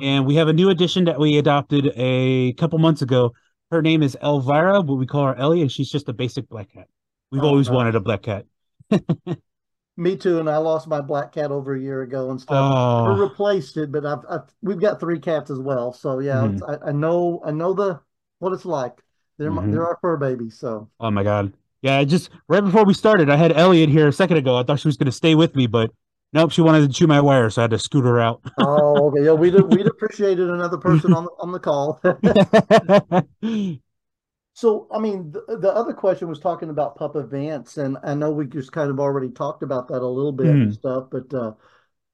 and 0.00 0.24
we 0.24 0.36
have 0.36 0.48
a 0.48 0.52
new 0.52 0.70
addition 0.70 1.04
that 1.06 1.18
we 1.18 1.38
adopted 1.38 1.92
a 1.96 2.52
couple 2.54 2.78
months 2.78 3.02
ago. 3.02 3.32
Her 3.70 3.82
name 3.82 4.02
is 4.02 4.16
Elvira, 4.22 4.82
but 4.82 4.94
we 4.94 5.06
call 5.06 5.26
her 5.26 5.34
Ellie, 5.34 5.62
and 5.62 5.72
she's 5.72 5.90
just 5.90 6.08
a 6.08 6.12
basic 6.12 6.48
black 6.48 6.72
cat. 6.72 6.86
We've 7.30 7.44
Oh, 7.44 7.44
always 7.44 7.70
wanted 7.70 7.94
a 7.94 8.00
black 8.00 8.22
cat. 8.22 8.46
Me 9.98 10.16
too. 10.16 10.38
And 10.38 10.48
I 10.48 10.56
lost 10.58 10.86
my 10.88 11.00
black 11.02 11.32
cat 11.32 11.50
over 11.50 11.74
a 11.74 11.80
year 11.80 12.00
ago 12.02 12.30
and 12.30 12.40
stuff. 12.40 12.70
Oh, 13.02 13.04
replaced 13.04 13.76
it, 13.76 13.90
but 13.92 14.04
I've, 14.06 14.24
I've 14.28 14.54
we've 14.62 14.80
got 14.80 15.00
three 15.00 15.18
cats 15.18 15.50
as 15.50 15.58
well. 15.58 15.92
So 15.92 16.18
yeah, 16.20 16.46
mhm, 16.46 16.50
it's, 16.50 16.62
I, 16.62 16.76
I 16.88 16.92
know 16.92 17.40
I 17.44 17.50
know 17.52 17.72
the 17.74 18.00
what 18.38 18.52
it's 18.52 18.64
like. 18.66 19.02
They're 19.38 19.50
my, 19.50 19.66
they're 19.66 19.86
our 19.86 19.98
fur 20.00 20.16
babies. 20.16 20.58
So 20.58 20.90
Oh 21.00 21.10
my 21.10 21.22
God. 21.22 21.52
Yeah, 21.82 22.02
just 22.04 22.30
right 22.48 22.60
before 22.62 22.84
we 22.84 22.92
started, 22.94 23.30
I 23.30 23.36
had 23.36 23.52
Elliot 23.56 23.88
here 23.88 24.08
a 24.08 24.12
second 24.12 24.36
ago. 24.36 24.56
I 24.56 24.64
thought 24.64 24.80
she 24.80 24.88
was 24.88 24.96
going 24.96 25.06
to 25.06 25.12
stay 25.12 25.34
with 25.36 25.54
me, 25.54 25.66
but 25.68 25.92
nope, 26.32 26.50
she 26.50 26.60
wanted 26.60 26.80
to 26.80 26.88
chew 26.92 27.06
my 27.06 27.20
wire, 27.20 27.50
so 27.50 27.62
I 27.62 27.64
had 27.64 27.70
to 27.70 27.78
scoot 27.78 28.04
her 28.04 28.18
out. 28.20 28.42
oh 28.56 29.08
okay, 29.08 29.24
yeah, 29.24 29.32
we'd 29.32 29.54
we'd 29.62 29.86
appreciated 29.88 30.48
another 30.50 30.78
person 30.78 31.12
on 31.12 31.24
the 31.24 31.30
on 31.38 31.52
the 31.52 31.60
call. 31.60 32.00
So, 34.58 34.88
I 34.90 34.98
mean, 34.98 35.30
the, 35.30 35.44
the 35.60 35.72
other 35.72 35.92
question 35.92 36.26
was 36.28 36.40
talking 36.40 36.68
about 36.68 36.96
pup 36.96 37.14
events, 37.14 37.76
and 37.78 37.96
I 38.02 38.14
know 38.14 38.32
we 38.32 38.44
just 38.44 38.72
kind 38.72 38.90
of 38.90 38.98
already 38.98 39.30
talked 39.30 39.62
about 39.62 39.86
that 39.88 40.02
a 40.02 40.06
little 40.06 40.32
bit 40.32 40.58
and 40.60 40.72
Mhm. 40.72 40.72
stuff, 40.72 41.04
but 41.12 41.32
uh, 41.32 41.52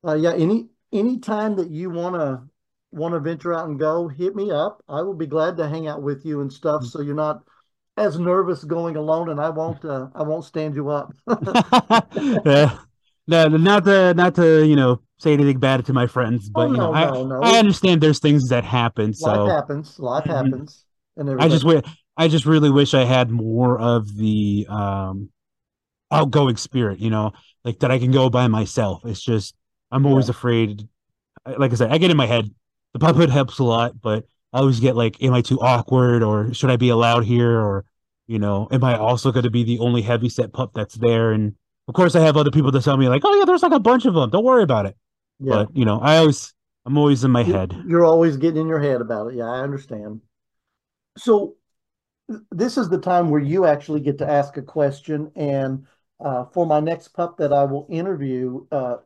uh 0.07 0.15
yeah, 0.15 0.35
any 0.35 0.69
any 0.93 1.19
time 1.21 1.57
that 1.57 1.71
you 1.71 1.91
wanna 1.91 2.49
wanna 2.93 3.21
venture 3.21 3.55
out 3.55 3.69
and 3.69 3.79
go, 3.79 4.09
hit 4.09 4.37
me 4.37 4.51
up. 4.53 4.83
I 4.89 5.03
will 5.03 5.15
be 5.15 5.27
glad 5.27 5.57
to 5.59 5.69
hang 5.69 5.87
out 5.89 6.03
with 6.03 6.27
you 6.27 6.43
and 6.43 6.53
stuff, 6.53 6.87
so 6.87 7.01
you're 7.03 7.15
not 7.15 7.45
as 7.97 8.19
nervous 8.19 8.65
going 8.65 8.97
alone, 8.97 9.31
and 9.31 9.41
I 9.41 9.51
won't 9.51 9.85
uh, 9.85 10.09
I 10.15 10.23
won't 10.25 10.45
stand 10.45 10.75
you 10.77 10.91
up. 10.91 11.15
Yeah. 12.45 12.79
No, 13.27 13.49
not 13.49 13.85
to 13.87 14.13
not 14.15 14.35
to, 14.35 14.67
you 14.67 14.77
know, 14.77 15.01
say 15.19 15.33
anything 15.33 15.59
bad 15.59 15.87
to 15.87 15.93
my 15.95 16.07
friends, 16.07 16.51
Oh 16.55 16.67
but 16.67 16.71
you 16.71 16.79
know, 16.79 16.91
no, 16.93 16.93
I 16.93 17.11
no. 17.25 17.55
I 17.55 17.59
understand 17.59 18.03
there's 18.03 18.19
things 18.19 18.49
that 18.51 18.65
happen, 18.65 19.15
life 19.19 19.45
so 19.45 19.45
happens, 19.45 19.99
life 19.99 20.27
Mhm. 20.27 20.27
happens, 20.27 20.85
and 21.17 21.29
I 21.39 21.49
just 21.49 21.65
wish 21.65 21.83
I 22.17 22.29
just 22.29 22.47
really 22.47 22.71
wish 22.71 22.95
I 22.95 23.05
had 23.05 23.31
more 23.31 23.79
of 23.79 24.17
the 24.17 24.67
um 24.69 25.31
outgoing 26.11 26.57
spirit, 26.57 26.99
you 27.01 27.11
know, 27.11 27.33
like 27.65 27.81
that 27.81 27.91
I 27.91 27.99
can 27.99 28.11
go 28.13 28.31
by 28.31 28.49
myself. 28.49 29.03
It's 29.05 29.23
just 29.23 29.55
I'm 29.91 30.07
Yeah, 30.07 30.07
always 30.07 30.29
afraid. 30.29 30.89
Like 31.59 31.73
I 31.73 31.75
said, 31.77 31.93
I 31.93 31.99
get 31.99 32.11
in 32.11 32.17
my 32.17 32.27
head. 32.27 32.51
The 32.95 32.99
puppet 33.01 33.31
helps 33.31 33.59
a 33.59 33.65
lot, 33.65 34.01
but 34.01 34.25
I 34.53 34.59
always 34.61 34.81
get 34.81 34.97
like, 34.97 35.23
am 35.23 35.35
I 35.35 35.43
too 35.43 35.61
awkward 35.61 36.23
or 36.23 36.55
should 36.55 36.71
I 36.71 36.77
be 36.77 36.91
allowed 36.91 37.25
here? 37.25 37.61
Or, 37.61 37.85
you 38.27 38.39
know, 38.39 38.69
am 38.71 38.85
I 38.85 38.97
also 38.97 39.33
going 39.33 39.45
to 39.45 39.51
be 39.51 39.65
the 39.65 39.79
only 39.81 40.03
heavy 40.03 40.29
set 40.29 40.53
pup 40.53 40.73
that's 40.75 40.95
there? 40.95 41.33
And 41.33 41.55
of 41.89 41.95
course, 41.95 42.15
I 42.17 42.21
have 42.21 42.37
other 42.37 42.51
people 42.51 42.71
that 42.73 42.85
tell 42.85 42.97
me 42.97 43.09
like, 43.09 43.23
oh 43.25 43.35
yeah, 43.37 43.45
there's 43.45 43.63
like 43.63 43.73
a 43.73 43.81
bunch 43.81 44.07
of 44.07 44.15
them. 44.15 44.31
Don't 44.31 44.45
worry 44.45 44.63
about 44.63 44.87
it. 44.87 44.97
yeah. 45.41 45.67
But 45.67 45.77
you 45.77 45.85
know, 45.85 46.01
I 46.01 46.19
always, 46.19 46.55
I'm 46.87 46.97
always 46.99 47.25
in 47.25 47.31
my 47.31 47.43
head. 47.43 47.75
you're 47.87 48.05
always 48.05 48.37
getting 48.37 48.63
in 48.63 48.69
your 48.69 48.81
head 48.81 49.01
about 49.01 49.29
it. 49.29 49.35
Yeah, 49.37 49.45
I 49.51 49.61
understand. 49.61 50.21
So. 51.17 51.57
This 52.51 52.79
is 52.79 52.89
the 52.89 53.01
time 53.01 53.31
where 53.31 53.41
you 53.41 53.67
actually 53.67 54.01
get 54.01 54.19
to 54.19 54.31
ask 54.31 54.57
a 54.57 54.63
question. 54.63 55.31
And 55.37 55.87
uh, 56.21 56.47
for 56.47 56.67
my 56.67 56.81
next 56.81 57.09
pup 57.09 57.37
that 57.39 57.53
I 57.53 57.65
will 57.65 57.87
interview, 57.91 58.67
uh, 58.71 58.97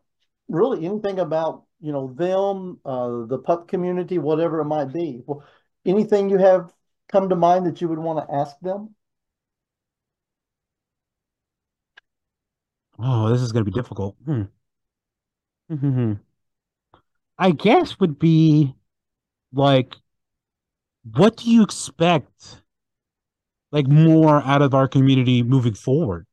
really 0.49 0.85
anything 0.85 1.19
about 1.19 1.65
you 1.81 1.93
know, 1.93 2.13
them, 2.15 2.81
uh, 2.85 3.27
the 3.27 3.39
pup 3.39 3.69
community, 3.69 4.19
whatever 4.19 4.61
it 4.61 4.65
might 4.65 4.93
be. 4.93 5.23
Well, 5.27 5.45
anything 5.85 6.29
you 6.31 6.39
have 6.39 6.73
come 7.11 7.29
to 7.29 7.37
mind 7.37 7.67
that 7.67 7.81
you 7.81 7.89
would 7.89 7.99
want 7.99 8.27
to 8.27 8.35
ask 8.35 8.59
them? 8.61 8.95
Oh, 12.99 13.29
this 13.31 13.41
is 13.43 13.53
going 13.53 13.65
to 13.65 13.71
be 13.71 13.75
difficult. 13.75 14.17
Hmm. 14.25 14.43
I 17.39 17.53
guess 17.53 18.01
would 18.01 18.19
be 18.19 18.75
like, 19.53 19.95
what 21.15 21.37
do 21.37 21.49
you 21.51 21.63
expect, 21.63 22.63
like 23.73 23.87
more 23.87 24.43
out 24.43 24.63
of 24.63 24.75
our 24.75 24.89
community 24.89 25.43
moving 25.43 25.75
forward? 25.75 26.27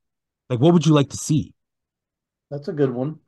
Like, 0.49 0.59
what 0.59 0.73
would 0.73 0.85
you 0.85 0.93
like 0.93 1.09
to 1.09 1.17
see? 1.17 1.53
That's 2.49 2.67
a 2.67 2.73
good 2.73 2.91
one. 2.91 3.19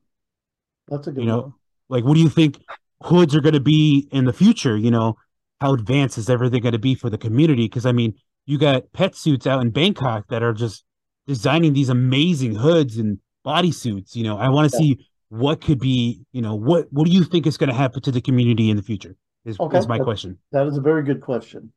That's 0.88 1.06
a 1.06 1.12
good 1.12 1.22
You 1.22 1.26
know, 1.26 1.42
one. 1.42 1.54
like, 1.88 2.04
what 2.04 2.14
do 2.14 2.20
you 2.20 2.28
think 2.28 2.58
hoods 3.02 3.34
are 3.34 3.40
going 3.40 3.54
to 3.54 3.60
be 3.60 4.08
in 4.12 4.24
the 4.24 4.32
future? 4.32 4.76
You 4.76 4.90
know, 4.90 5.16
how 5.60 5.74
advanced 5.74 6.18
is 6.18 6.30
everything 6.30 6.62
going 6.62 6.72
to 6.72 6.78
be 6.78 6.94
for 6.94 7.10
the 7.10 7.18
community? 7.18 7.64
Because 7.64 7.86
I 7.86 7.92
mean, 7.92 8.14
you 8.46 8.58
got 8.58 8.92
pet 8.92 9.14
suits 9.14 9.46
out 9.46 9.60
in 9.62 9.70
Bangkok 9.70 10.28
that 10.28 10.42
are 10.42 10.52
just 10.52 10.84
designing 11.26 11.72
these 11.72 11.88
amazing 11.88 12.54
hoods 12.54 12.96
and 12.96 13.18
bodysuits. 13.46 14.14
You 14.14 14.24
know, 14.24 14.38
I 14.38 14.48
want 14.48 14.70
to 14.70 14.76
Yeah. 14.76 14.78
see 14.78 15.06
what 15.28 15.60
could 15.60 15.78
be. 15.78 16.22
You 16.32 16.42
know, 16.42 16.54
what 16.54 16.86
what 16.92 17.06
do 17.06 17.12
you 17.12 17.24
think 17.24 17.46
is 17.46 17.56
going 17.56 17.70
to 17.70 17.76
happen 17.76 18.00
to 18.02 18.12
the 18.12 18.20
community 18.20 18.70
in 18.70 18.76
the 18.76 18.82
future? 18.82 19.16
Is 19.44 19.58
Okay, 19.60 19.78
is 19.78 19.88
my 19.88 19.98
that, 19.98 20.04
question. 20.04 20.38
that 20.52 20.66
is 20.66 20.76
a 20.76 20.80
very 20.80 21.02
good 21.02 21.20
question. 21.20 21.72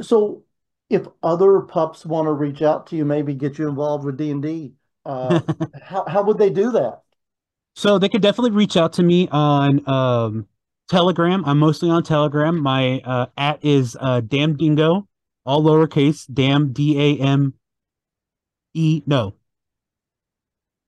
So 0.00 0.44
if 0.90 1.06
other 1.22 1.60
pups 1.60 2.04
want 2.04 2.26
to 2.26 2.32
reach 2.32 2.60
out 2.60 2.88
to 2.88 2.96
you, 2.96 3.04
maybe 3.04 3.32
get 3.32 3.58
you 3.58 3.68
involved 3.68 4.04
with 4.04 4.18
D&D, 4.18 4.74
uh, 5.06 5.40
how, 5.82 6.04
how 6.06 6.22
would 6.24 6.36
they 6.36 6.50
do 6.50 6.72
that? 6.72 7.02
So 7.76 7.98
they 7.98 8.08
could 8.08 8.20
definitely 8.20 8.50
reach 8.50 8.76
out 8.76 8.92
to 8.94 9.02
me 9.02 9.28
on 9.28 9.88
um, 9.88 10.46
Telegram. 10.88 11.44
I'm 11.44 11.58
mostly 11.58 11.88
on 11.88 12.02
Telegram. 12.02 12.60
My 12.60 13.00
uh, 13.04 13.26
at 13.38 13.64
is 13.64 13.96
uh, 14.00 14.20
Damn 14.20 14.56
Dingo, 14.56 15.08
all 15.46 15.62
lowercase. 15.62 16.26
Damn 16.32 16.72
D 16.72 17.00
A 17.00 17.22
M 17.22 17.54
E 18.74 19.02
no 19.06 19.36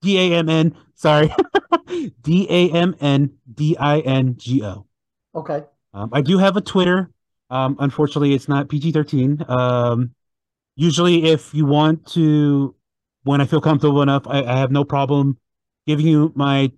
D 0.03 0.19
A 0.19 0.39
M 0.39 0.49
N. 0.49 0.77
Sorry, 0.97 1.33
D 2.21 2.47
A 2.51 2.71
M 2.73 2.97
N 3.01 3.35
D 3.55 3.77
I 3.79 4.01
N 4.01 4.35
G 4.37 4.65
O. 4.65 4.87
Okay. 5.35 5.63
Um, 5.95 6.11
I 6.13 6.21
do 6.21 6.39
have 6.39 6.57
a 6.57 6.61
Twitter. 6.61 7.11
Um, 7.53 7.77
unfortunately, 7.81 8.35
it's 8.35 8.49
not 8.49 8.69
PG 8.69 8.93
thirteen. 8.93 9.45
Um, 9.49 10.13
usually, 10.77 11.25
if 11.27 11.55
you 11.55 11.67
want 11.67 12.07
to, 12.13 12.75
when 13.25 13.41
I 13.41 13.47
feel 13.47 13.61
comfortable 13.61 14.03
enough, 14.03 14.27
I, 14.29 14.45
I 14.45 14.59
have 14.59 14.73
no 14.73 14.85
problem 14.85 15.39
giving 15.87 16.07
you 16.07 16.33
my 16.37 16.73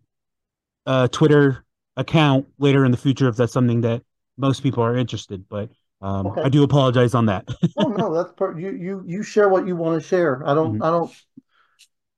uh, 0.87 1.09
Twitter 1.09 1.65
account 1.97 2.47
later 2.59 2.85
in 2.85 2.91
the 2.91 2.97
future 2.97 3.29
if 3.29 3.37
that's 3.37 3.53
something 3.53 3.83
that 3.83 4.03
most 4.39 4.63
people 4.63 4.83
are 4.83 4.97
interested. 4.97 5.49
But 5.49 5.71
um, 6.03 6.37
Okay. 6.37 6.45
I 6.45 6.49
do 6.51 6.63
apologize 6.63 7.15
on 7.15 7.27
that. 7.27 7.49
Oh 7.77 7.89
no, 7.89 8.13
that's 8.15 8.33
per 8.33 8.59
you 8.59 8.73
you 8.73 9.05
you 9.07 9.23
share 9.23 9.49
what 9.49 9.67
you 9.67 9.77
want 9.77 10.01
to 10.01 10.07
share. 10.09 10.47
I 10.47 10.55
don't 10.55 10.77
Mhm. 10.77 10.81
I 10.81 10.91
don't 10.91 11.17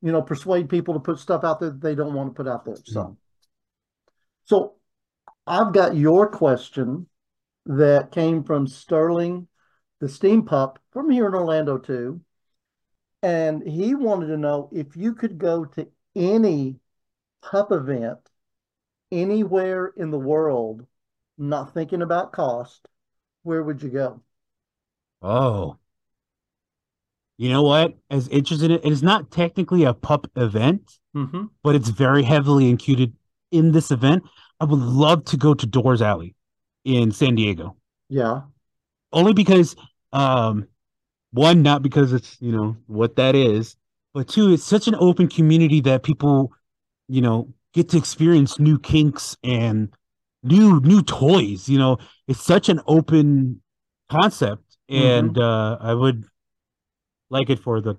you 0.03 0.12
know 0.12 0.23
persuade 0.23 0.69
people 0.69 0.95
to 0.95 1.01
put 1.01 1.19
stuff 1.19 1.45
out 1.45 1.61
there 1.61 1.71
that 1.71 1.81
they 1.81 1.95
don't 1.95 2.14
want 2.14 2.31
to 2.31 2.35
put 2.35 2.49
out 2.49 2.64
there. 2.64 2.81
So 2.85 3.11
Mhm. 3.11 3.16
so 4.45 4.75
I've 5.47 5.73
got 5.75 5.97
your 5.97 6.29
question 6.31 7.09
that 7.66 8.12
came 8.12 8.44
from 8.44 8.66
Sterling, 8.66 9.48
the 10.00 10.09
steam 10.09 10.44
pup 10.44 10.79
from 10.92 11.11
here 11.11 11.26
in 11.26 11.35
Orlando 11.35 11.79
too. 11.79 12.20
And 13.22 13.62
he 13.66 13.94
wanted 13.94 14.29
to 14.29 14.37
know 14.37 14.70
if 14.72 14.96
you 14.96 15.14
could 15.14 15.38
go 15.38 15.64
to 15.64 15.88
any 16.14 16.76
pup 17.42 17.72
event 17.72 18.18
anywhere 19.11 19.92
in 19.96 20.11
the 20.11 20.18
world, 20.18 20.87
not 21.37 21.74
thinking 21.74 22.02
about 22.02 22.33
cost, 22.33 22.87
where 23.42 23.62
would 23.62 23.83
you 23.83 23.90
go? 23.90 24.22
Oh, 25.22 25.79
you 27.37 27.48
know 27.48 27.62
what? 27.62 27.94
As 28.11 28.29
interested 28.29 28.70
in 28.70 28.79
it, 28.79 28.85
is 28.85 29.02
not 29.02 29.31
technically 29.31 29.85
a 29.85 29.92
pup 29.94 30.31
event, 30.37 30.98
hmm 31.12 31.46
but 31.64 31.74
it's 31.74 31.88
very 31.88 32.22
heavily 32.22 32.70
included 32.70 33.12
in 33.50 33.72
this 33.72 33.90
event. 33.90 34.22
I 34.61 34.64
would 34.66 34.79
love 34.79 35.24
to 35.26 35.37
go 35.37 35.52
to 35.52 35.66
Dore 35.66 36.00
Alley 36.00 36.36
in 36.87 37.12
San 37.12 37.35
Diego. 37.35 37.77
Yeah. 38.09 38.42
only 39.12 39.33
because 39.33 39.77
um 40.12 40.66
one 41.33 41.62
not 41.62 41.83
because 41.83 42.12
it's 42.12 42.37
you 42.40 42.53
know 42.53 42.77
what 42.87 43.16
that 43.16 43.35
is 43.35 43.77
but 44.14 44.29
two 44.29 44.53
it's 44.53 44.64
such 44.64 44.88
an 44.88 44.94
open 44.99 45.29
community 45.29 45.81
that 45.81 46.03
people 46.03 46.53
you 47.09 47.20
know 47.20 47.49
get 47.75 47.88
to 47.90 47.99
experience 47.99 48.59
new 48.59 48.79
kinks 48.79 49.37
and 49.44 49.94
new 50.42 50.81
new 50.81 51.03
toys 51.03 51.68
you 51.68 51.79
know 51.79 51.99
it's 52.29 52.42
such 52.44 52.68
an 52.68 52.81
open 52.87 53.61
concept 54.11 54.79
and 54.88 55.37
hmm 55.37 55.38
uh 55.38 55.79
i 55.81 55.94
would 55.94 56.25
like 57.31 57.51
it 57.51 57.59
for 57.59 57.81
the 57.81 57.96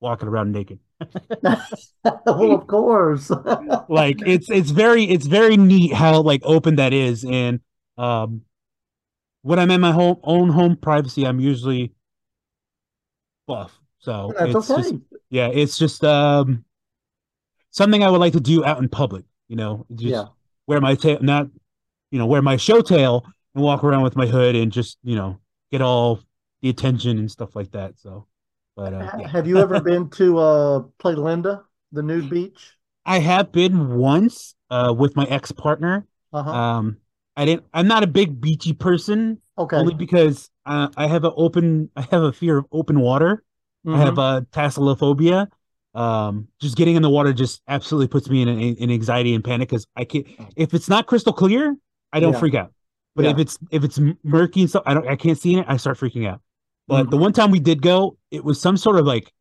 walking 0.00 0.28
around 0.28 0.52
naked 0.52 0.80
Well, 2.28 2.52
of 2.54 2.66
course. 2.66 3.30
like 3.88 4.22
it's 4.24 4.50
it's 4.50 4.70
very 4.70 5.04
it's 5.04 5.26
very 5.26 5.56
neat 5.56 5.92
how 5.92 6.20
like 6.22 6.40
open 6.44 6.76
that 6.76 6.92
is 6.92 7.24
and 7.24 7.60
um 8.02 8.42
when 9.42 9.58
i'm 9.58 9.70
in 9.70 9.80
my 9.80 9.92
home 9.92 10.16
own 10.24 10.48
home 10.48 10.76
privacy 10.76 11.26
i'm 11.26 11.40
usually 11.40 11.92
buff 13.46 13.78
so 13.98 14.32
That's 14.38 14.50
it's 14.50 14.68
just 14.68 14.94
yeah 15.30 15.48
it's 15.48 15.78
just 15.78 16.04
um 16.04 16.64
something 17.70 18.02
i 18.04 18.10
would 18.10 18.18
like 18.20 18.32
to 18.32 18.40
do 18.40 18.64
out 18.64 18.78
in 18.78 18.88
public 18.88 19.24
you 19.48 19.56
know 19.56 19.86
just 19.94 20.12
Yeah. 20.12 20.28
wear 20.66 20.80
my 20.80 20.94
tail 20.94 21.18
not 21.20 21.48
you 22.10 22.18
know 22.18 22.26
wear 22.26 22.42
my 22.42 22.56
show 22.56 22.80
tail 22.80 23.26
and 23.54 23.64
walk 23.64 23.84
around 23.84 24.02
with 24.02 24.16
my 24.16 24.26
hood 24.26 24.54
and 24.54 24.72
just 24.72 24.98
you 25.02 25.16
know 25.16 25.38
get 25.70 25.80
all 25.82 26.20
the 26.62 26.68
attention 26.68 27.18
and 27.18 27.30
stuff 27.30 27.56
like 27.56 27.70
that 27.72 27.98
so 27.98 28.26
but 28.76 28.94
uh 28.94 29.08
yeah 29.14 29.28
Have 29.28 29.46
you 29.46 29.58
ever 29.60 29.80
been 29.80 30.10
to 30.10 30.38
uh 30.38 30.80
Playalinda, 30.98 31.64
the 31.92 32.02
nude 32.02 32.30
beach? 32.30 32.76
i 33.04 33.18
have 33.18 33.52
been 33.52 33.96
once 33.96 34.54
uh 34.70 34.94
with 34.96 35.16
my 35.16 35.24
ex-partner 35.26 36.06
Uh-huh. 36.32 36.50
um 36.50 36.96
i 37.36 37.44
didn't 37.44 37.64
i'm 37.74 37.86
not 37.88 38.02
a 38.02 38.06
big 38.06 38.40
beachy 38.40 38.72
person 38.72 39.38
Okay. 39.56 39.82
only 39.82 39.94
because 39.94 40.50
uh, 40.66 40.88
I 40.98 41.06
have 41.06 41.24
an 41.24 41.32
open, 41.34 41.90
I 41.96 42.02
have 42.10 42.22
a 42.22 42.32
fear 42.32 42.58
of 42.58 42.66
open 42.72 43.00
water. 43.00 43.42
I 43.90 43.98
have 43.98 44.18
a 44.18 44.46
thalassophobia. 44.52 45.48
Um, 45.94 46.48
just 46.60 46.76
getting 46.76 46.94
in 46.94 47.00
the 47.02 47.08
water 47.08 47.32
just 47.32 47.62
absolutely 47.68 48.08
puts 48.08 48.28
me 48.28 48.42
in, 48.42 48.48
an 48.48 48.60
in 48.60 48.90
anxiety 48.90 49.34
and 49.34 49.42
panic 49.42 49.70
because 49.70 49.86
I 49.96 50.04
can't. 50.04 50.26
If 50.56 50.74
it's 50.74 50.90
not 50.90 51.06
crystal 51.06 51.32
clear, 51.32 51.74
I 52.12 52.20
don't 52.20 52.32
Yeah. 52.32 52.36
freak 52.36 52.54
out. 52.54 52.72
But 53.16 53.24
if 53.24 53.38
it's 53.38 53.58
if 53.70 53.82
it's 53.82 53.98
murky 54.22 54.60
and 54.60 54.68
stuff, 54.70 54.82
I 54.84 54.92
don't, 54.92 55.08
I 55.08 55.16
can't 55.16 55.38
see 55.38 55.56
it. 55.56 55.64
I 55.66 55.78
start 55.78 55.96
freaking 55.98 56.28
out. 56.28 56.42
But 56.86 57.10
the 57.10 57.16
hmm 57.16 57.18
one 57.18 57.32
time 57.32 57.50
we 57.50 57.60
did 57.60 57.80
go, 57.80 58.18
it 58.30 58.44
was 58.44 58.60
some 58.60 58.76
sort 58.76 58.98
of 58.98 59.06
like 59.06 59.32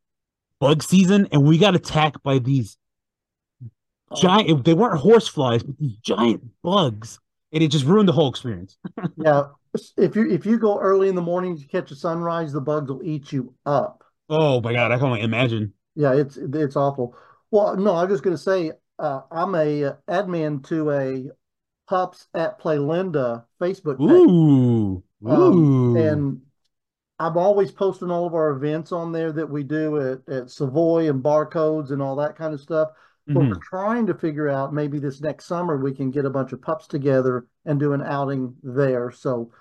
bug 0.60 0.84
season, 0.84 1.28
and 1.32 1.44
we 1.48 1.58
got 1.58 1.76
attacked 1.76 2.24
by 2.24 2.40
these 2.40 2.78
Oh, 4.12 4.36
giant. 4.36 4.66
They 4.66 4.74
weren't 4.74 5.00
horse 5.00 5.28
flies, 5.28 5.64
but 5.64 5.78
these 5.78 5.98
giant 5.98 6.44
bugs, 6.62 7.20
it 7.52 7.68
just 7.68 7.86
ruined 7.86 8.08
the 8.10 8.14
whole 8.14 8.30
experience. 8.30 8.78
yeah. 9.18 9.44
If 9.98 10.16
you 10.16 10.30
if 10.30 10.46
you 10.46 10.60
go 10.60 10.80
early 10.80 11.08
in 11.08 11.16
the 11.16 11.22
morning 11.22 11.58
to 11.58 11.66
catch 11.68 11.92
a 11.92 11.96
sunrise, 11.96 12.52
the 12.52 12.60
bugs 12.62 12.92
will 12.92 13.04
eat 13.04 13.32
you 13.32 13.54
up. 13.66 14.04
Oh 14.30 14.62
my 14.62 14.74
god, 14.74 14.92
I 14.92 14.98
can 14.98 15.08
only 15.08 15.22
imagine. 15.22 15.74
Yeah, 15.96 16.14
it's 16.14 16.38
it's 16.38 16.76
awful. 16.76 17.16
Well, 17.52 17.76
no, 17.78 17.94
I 17.94 18.04
was 18.04 18.14
just 18.14 18.24
going 18.24 18.36
to 18.36 18.42
say, 18.42 18.72
uh, 19.00 19.22
I'm 19.32 19.56
a 19.56 19.84
uh, 19.86 19.96
admin 20.08 20.66
to 20.68 20.92
a 20.92 21.32
Pups 21.88 22.28
at 22.34 22.60
Playalinda 22.60 23.46
Facebook 23.62 24.06
page. 24.06 24.24
Ooh, 24.32 25.02
Um, 25.26 25.70
ooh. 25.94 25.96
and 25.96 26.42
I'm 27.20 27.38
always 27.38 27.72
posting 27.72 28.12
all 28.12 28.28
of 28.28 28.36
our 28.36 28.52
events 28.52 28.92
on 28.92 29.12
there 29.12 29.32
that 29.34 29.50
we 29.50 29.64
do 29.64 30.00
at, 30.00 30.30
at 30.30 30.52
Savoy 30.52 31.10
and 31.10 31.24
barcodes 31.24 31.92
and 31.92 32.02
all 32.02 32.16
that 32.18 32.36
kind 32.36 32.54
of 32.54 32.62
stuff. 32.62 32.92
But 33.34 33.48
we're 33.48 33.56
trying 33.62 34.08
to 34.08 34.14
figure 34.14 34.50
out 34.50 34.74
maybe 34.74 35.00
this 35.00 35.22
next 35.22 35.46
summer 35.46 35.78
we 35.78 35.94
can 35.94 36.12
get 36.12 36.26
a 36.26 36.30
bunch 36.30 36.52
of 36.54 36.62
pups 36.62 36.88
together 36.88 37.48
and 37.66 37.80
do 37.80 37.94
an 37.94 38.02
outing 38.02 38.56
there. 38.64 39.12
So 39.12 39.52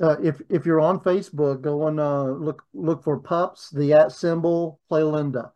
uh, 0.00 0.16
if 0.22 0.42
if 0.50 0.66
you're 0.66 0.80
on 0.80 1.00
Facebook, 1.00 1.62
go 1.62 1.86
and 1.88 1.98
uh, 1.98 2.24
look 2.24 2.62
look 2.74 3.02
for 3.02 3.18
pups, 3.18 3.70
the 3.70 3.94
at 3.94 4.12
symbol, 4.12 4.80
Playalinda, 4.90 5.50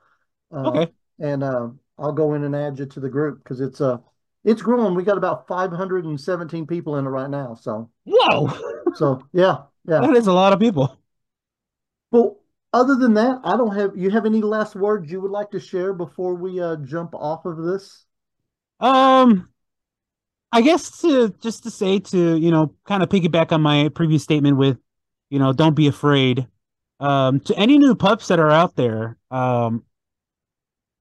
uh, 0.52 0.62
Okay. 0.68 0.92
and 1.18 1.44
uh, 1.44 1.68
I'll 1.98 2.12
go 2.12 2.34
in 2.34 2.44
and 2.44 2.56
add 2.56 2.78
you 2.78 2.86
to 2.86 3.00
the 3.00 3.10
group 3.10 3.42
because 3.44 3.60
it's 3.60 3.80
uh 3.80 3.98
it's 4.44 4.62
growing. 4.62 4.94
We 4.94 5.02
got 5.04 5.18
about 5.18 5.46
517 5.46 6.66
people 6.66 6.96
in 6.96 7.06
it 7.06 7.10
right 7.10 7.28
now. 7.30 7.54
So 7.54 7.90
Whoa, 8.04 8.48
so 8.96 9.22
yeah 9.32 9.64
yeah. 9.86 10.00
that 10.00 10.16
is 10.16 10.26
a 10.26 10.32
lot 10.32 10.52
of 10.52 10.58
people. 10.60 10.98
Well, 12.10 12.39
other 12.72 12.94
than 12.94 13.14
that, 13.14 13.40
I 13.44 13.56
don't 13.56 13.74
have, 13.74 13.96
you 13.96 14.10
have 14.10 14.26
any 14.26 14.42
last 14.42 14.76
words 14.76 15.10
you 15.10 15.20
would 15.20 15.30
like 15.30 15.50
to 15.50 15.60
share 15.60 15.92
before 15.92 16.34
we 16.34 16.60
uh, 16.60 16.76
jump 16.76 17.14
off 17.14 17.44
of 17.44 17.56
this? 17.56 18.04
Um, 18.78 19.48
I 20.52 20.62
guess 20.62 21.00
to 21.02 21.34
just 21.40 21.64
to 21.64 21.70
say 21.70 21.98
to, 21.98 22.36
you 22.36 22.50
know, 22.50 22.74
kind 22.84 23.02
of 23.02 23.08
piggyback 23.08 23.52
on 23.52 23.60
my 23.60 23.88
previous 23.88 24.22
statement 24.22 24.56
with, 24.56 24.78
you 25.28 25.38
know, 25.38 25.52
don't 25.52 25.74
be 25.74 25.86
afraid. 25.86 26.46
Um, 26.98 27.40
to 27.40 27.56
any 27.56 27.78
new 27.78 27.94
pups 27.94 28.28
that 28.28 28.38
are 28.38 28.50
out 28.50 28.76
there, 28.76 29.16
um, 29.30 29.84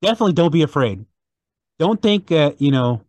definitely 0.01 0.34
don't 0.34 0.53
be 0.53 0.62
afraid. 0.62 1.05
Don't 1.77 2.01
think 2.01 2.27
that, 2.27 2.62
you 2.62 2.71
know, 2.71 3.01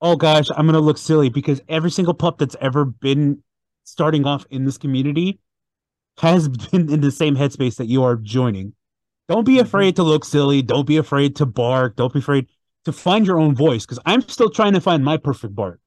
oh 0.00 0.16
gosh, 0.16 0.46
I'm 0.54 0.66
gonna 0.66 0.80
look 0.80 0.98
silly 0.98 1.28
because 1.28 1.60
every 1.68 1.90
single 1.90 2.14
pup 2.14 2.38
that's 2.38 2.56
ever 2.60 2.84
been 2.84 3.42
starting 3.84 4.26
off 4.26 4.46
in 4.50 4.64
this 4.64 4.78
community 4.78 5.38
has 6.18 6.48
been 6.70 6.90
in 6.90 7.00
the 7.00 7.10
same 7.10 7.36
headspace 7.36 7.76
that 7.76 7.86
you 7.86 8.02
are 8.04 8.16
joining. 8.16 8.74
Don't 9.28 9.44
be 9.44 9.56
Mhm. 9.56 9.62
afraid 9.62 9.96
to 9.96 10.02
look 10.02 10.24
silly. 10.24 10.62
Don't 10.62 10.86
be 10.86 10.96
afraid 10.98 11.36
to 11.36 11.46
bark. 11.46 11.96
Don't 11.96 12.12
be 12.12 12.18
afraid 12.20 12.48
to 12.84 12.92
find 12.92 13.26
your 13.26 13.38
own 13.38 13.54
voice 13.54 13.84
because 13.86 13.98
I'm 14.06 14.20
still 14.22 14.50
trying 14.50 14.74
to 14.74 14.80
find 14.80 15.04
my 15.04 15.16
perfect 15.16 15.54
bark. 15.54 15.80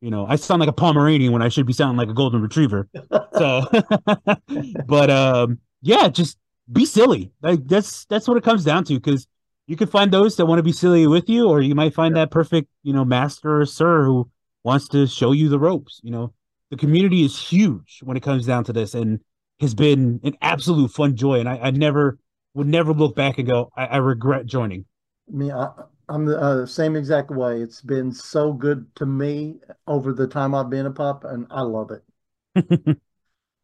You 0.00 0.10
know, 0.10 0.26
I 0.26 0.36
sound 0.36 0.60
like 0.60 0.68
a 0.68 0.72
Pomeranian 0.72 1.32
when 1.32 1.42
I 1.42 1.48
should 1.48 1.66
be 1.66 1.72
sounding 1.74 1.98
like 1.98 2.08
a 2.08 2.14
golden 2.14 2.40
retriever. 2.42 2.88
So, 3.36 3.64
but 4.86 5.10
um, 5.10 5.58
yeah, 5.82 6.08
just 6.08 6.38
be 6.72 6.84
silly. 6.84 7.32
Like 7.42 7.66
that's 7.66 8.04
that's 8.06 8.28
what 8.28 8.36
it 8.36 8.44
comes 8.44 8.64
down 8.64 8.84
to. 8.84 8.94
Because 8.94 9.26
you 9.66 9.76
can 9.76 9.88
find 9.88 10.10
those 10.12 10.36
that 10.36 10.46
want 10.46 10.58
to 10.58 10.62
be 10.62 10.72
silly 10.72 11.06
with 11.06 11.28
you, 11.28 11.48
or 11.48 11.60
you 11.60 11.74
might 11.74 11.94
find 11.94 12.16
that 12.16 12.30
perfect, 12.30 12.68
you 12.82 12.92
know, 12.92 13.04
master 13.04 13.60
or 13.60 13.66
sir 13.66 14.04
who 14.04 14.30
wants 14.64 14.88
to 14.88 15.06
show 15.06 15.32
you 15.32 15.48
the 15.48 15.58
ropes. 15.58 16.00
You 16.02 16.10
know, 16.10 16.32
the 16.70 16.76
community 16.76 17.24
is 17.24 17.38
huge 17.38 18.00
when 18.02 18.16
it 18.16 18.22
comes 18.22 18.46
down 18.46 18.64
to 18.64 18.72
this, 18.72 18.94
and 18.94 19.20
has 19.60 19.74
been 19.74 20.20
an 20.22 20.36
absolute 20.40 20.90
fun 20.90 21.16
joy. 21.16 21.40
And 21.40 21.48
I, 21.48 21.58
I 21.58 21.70
never 21.70 22.18
would 22.54 22.66
never 22.66 22.92
look 22.92 23.14
back 23.14 23.38
and 23.38 23.46
go, 23.46 23.70
I, 23.76 23.86
I 23.86 23.96
regret 23.98 24.46
joining. 24.46 24.84
Me, 25.28 25.52
I, 25.52 25.68
I'm 26.08 26.24
the 26.24 26.40
uh, 26.40 26.66
same 26.66 26.96
exact 26.96 27.30
way. 27.30 27.60
It's 27.60 27.80
been 27.80 28.12
so 28.12 28.52
good 28.52 28.86
to 28.96 29.06
me 29.06 29.56
over 29.86 30.12
the 30.12 30.26
time 30.26 30.54
I've 30.54 30.70
been 30.70 30.86
a 30.86 30.90
pup, 30.90 31.24
and 31.24 31.46
I 31.50 31.62
love 31.62 31.90
it. 31.92 32.96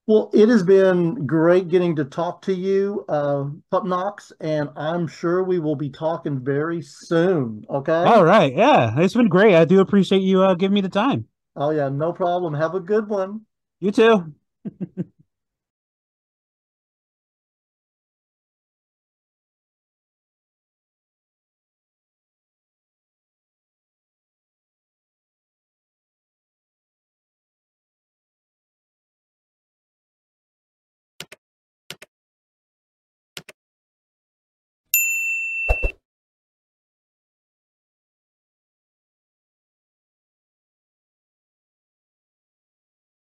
Well, 0.09 0.31
it 0.33 0.49
has 0.51 0.63
been 0.63 1.27
great 1.27 1.67
getting 1.67 1.97
to 1.97 2.05
talk 2.05 2.41
to 2.43 2.55
you, 2.55 3.05
uh, 3.09 3.47
Pup 3.73 3.85
Knox, 3.85 4.33
and 4.39 4.71
I'm 4.77 5.09
sure 5.09 5.43
we 5.43 5.59
will 5.59 5.75
be 5.75 5.91
talking 5.91 6.45
very 6.45 6.81
soon. 6.81 7.65
Okay? 7.69 7.93
All 7.93 8.25
right, 8.25 8.55
yeah, 8.55 8.95
it's 9.01 9.15
been 9.15 9.27
great. 9.27 9.57
I 9.57 9.65
do 9.65 9.81
appreciate 9.81 10.23
you 10.23 10.43
uh, 10.43 10.55
giving 10.55 10.75
me 10.75 10.81
the 10.81 10.89
time. 10.89 11.27
Oh, 11.57 11.71
yeah, 11.71 11.89
no 11.89 12.13
problem. 12.13 12.55
Have 12.55 12.77
a 12.77 12.81
good 12.81 13.09
one. 13.09 13.41
You 13.81 13.91
too. 13.91 14.33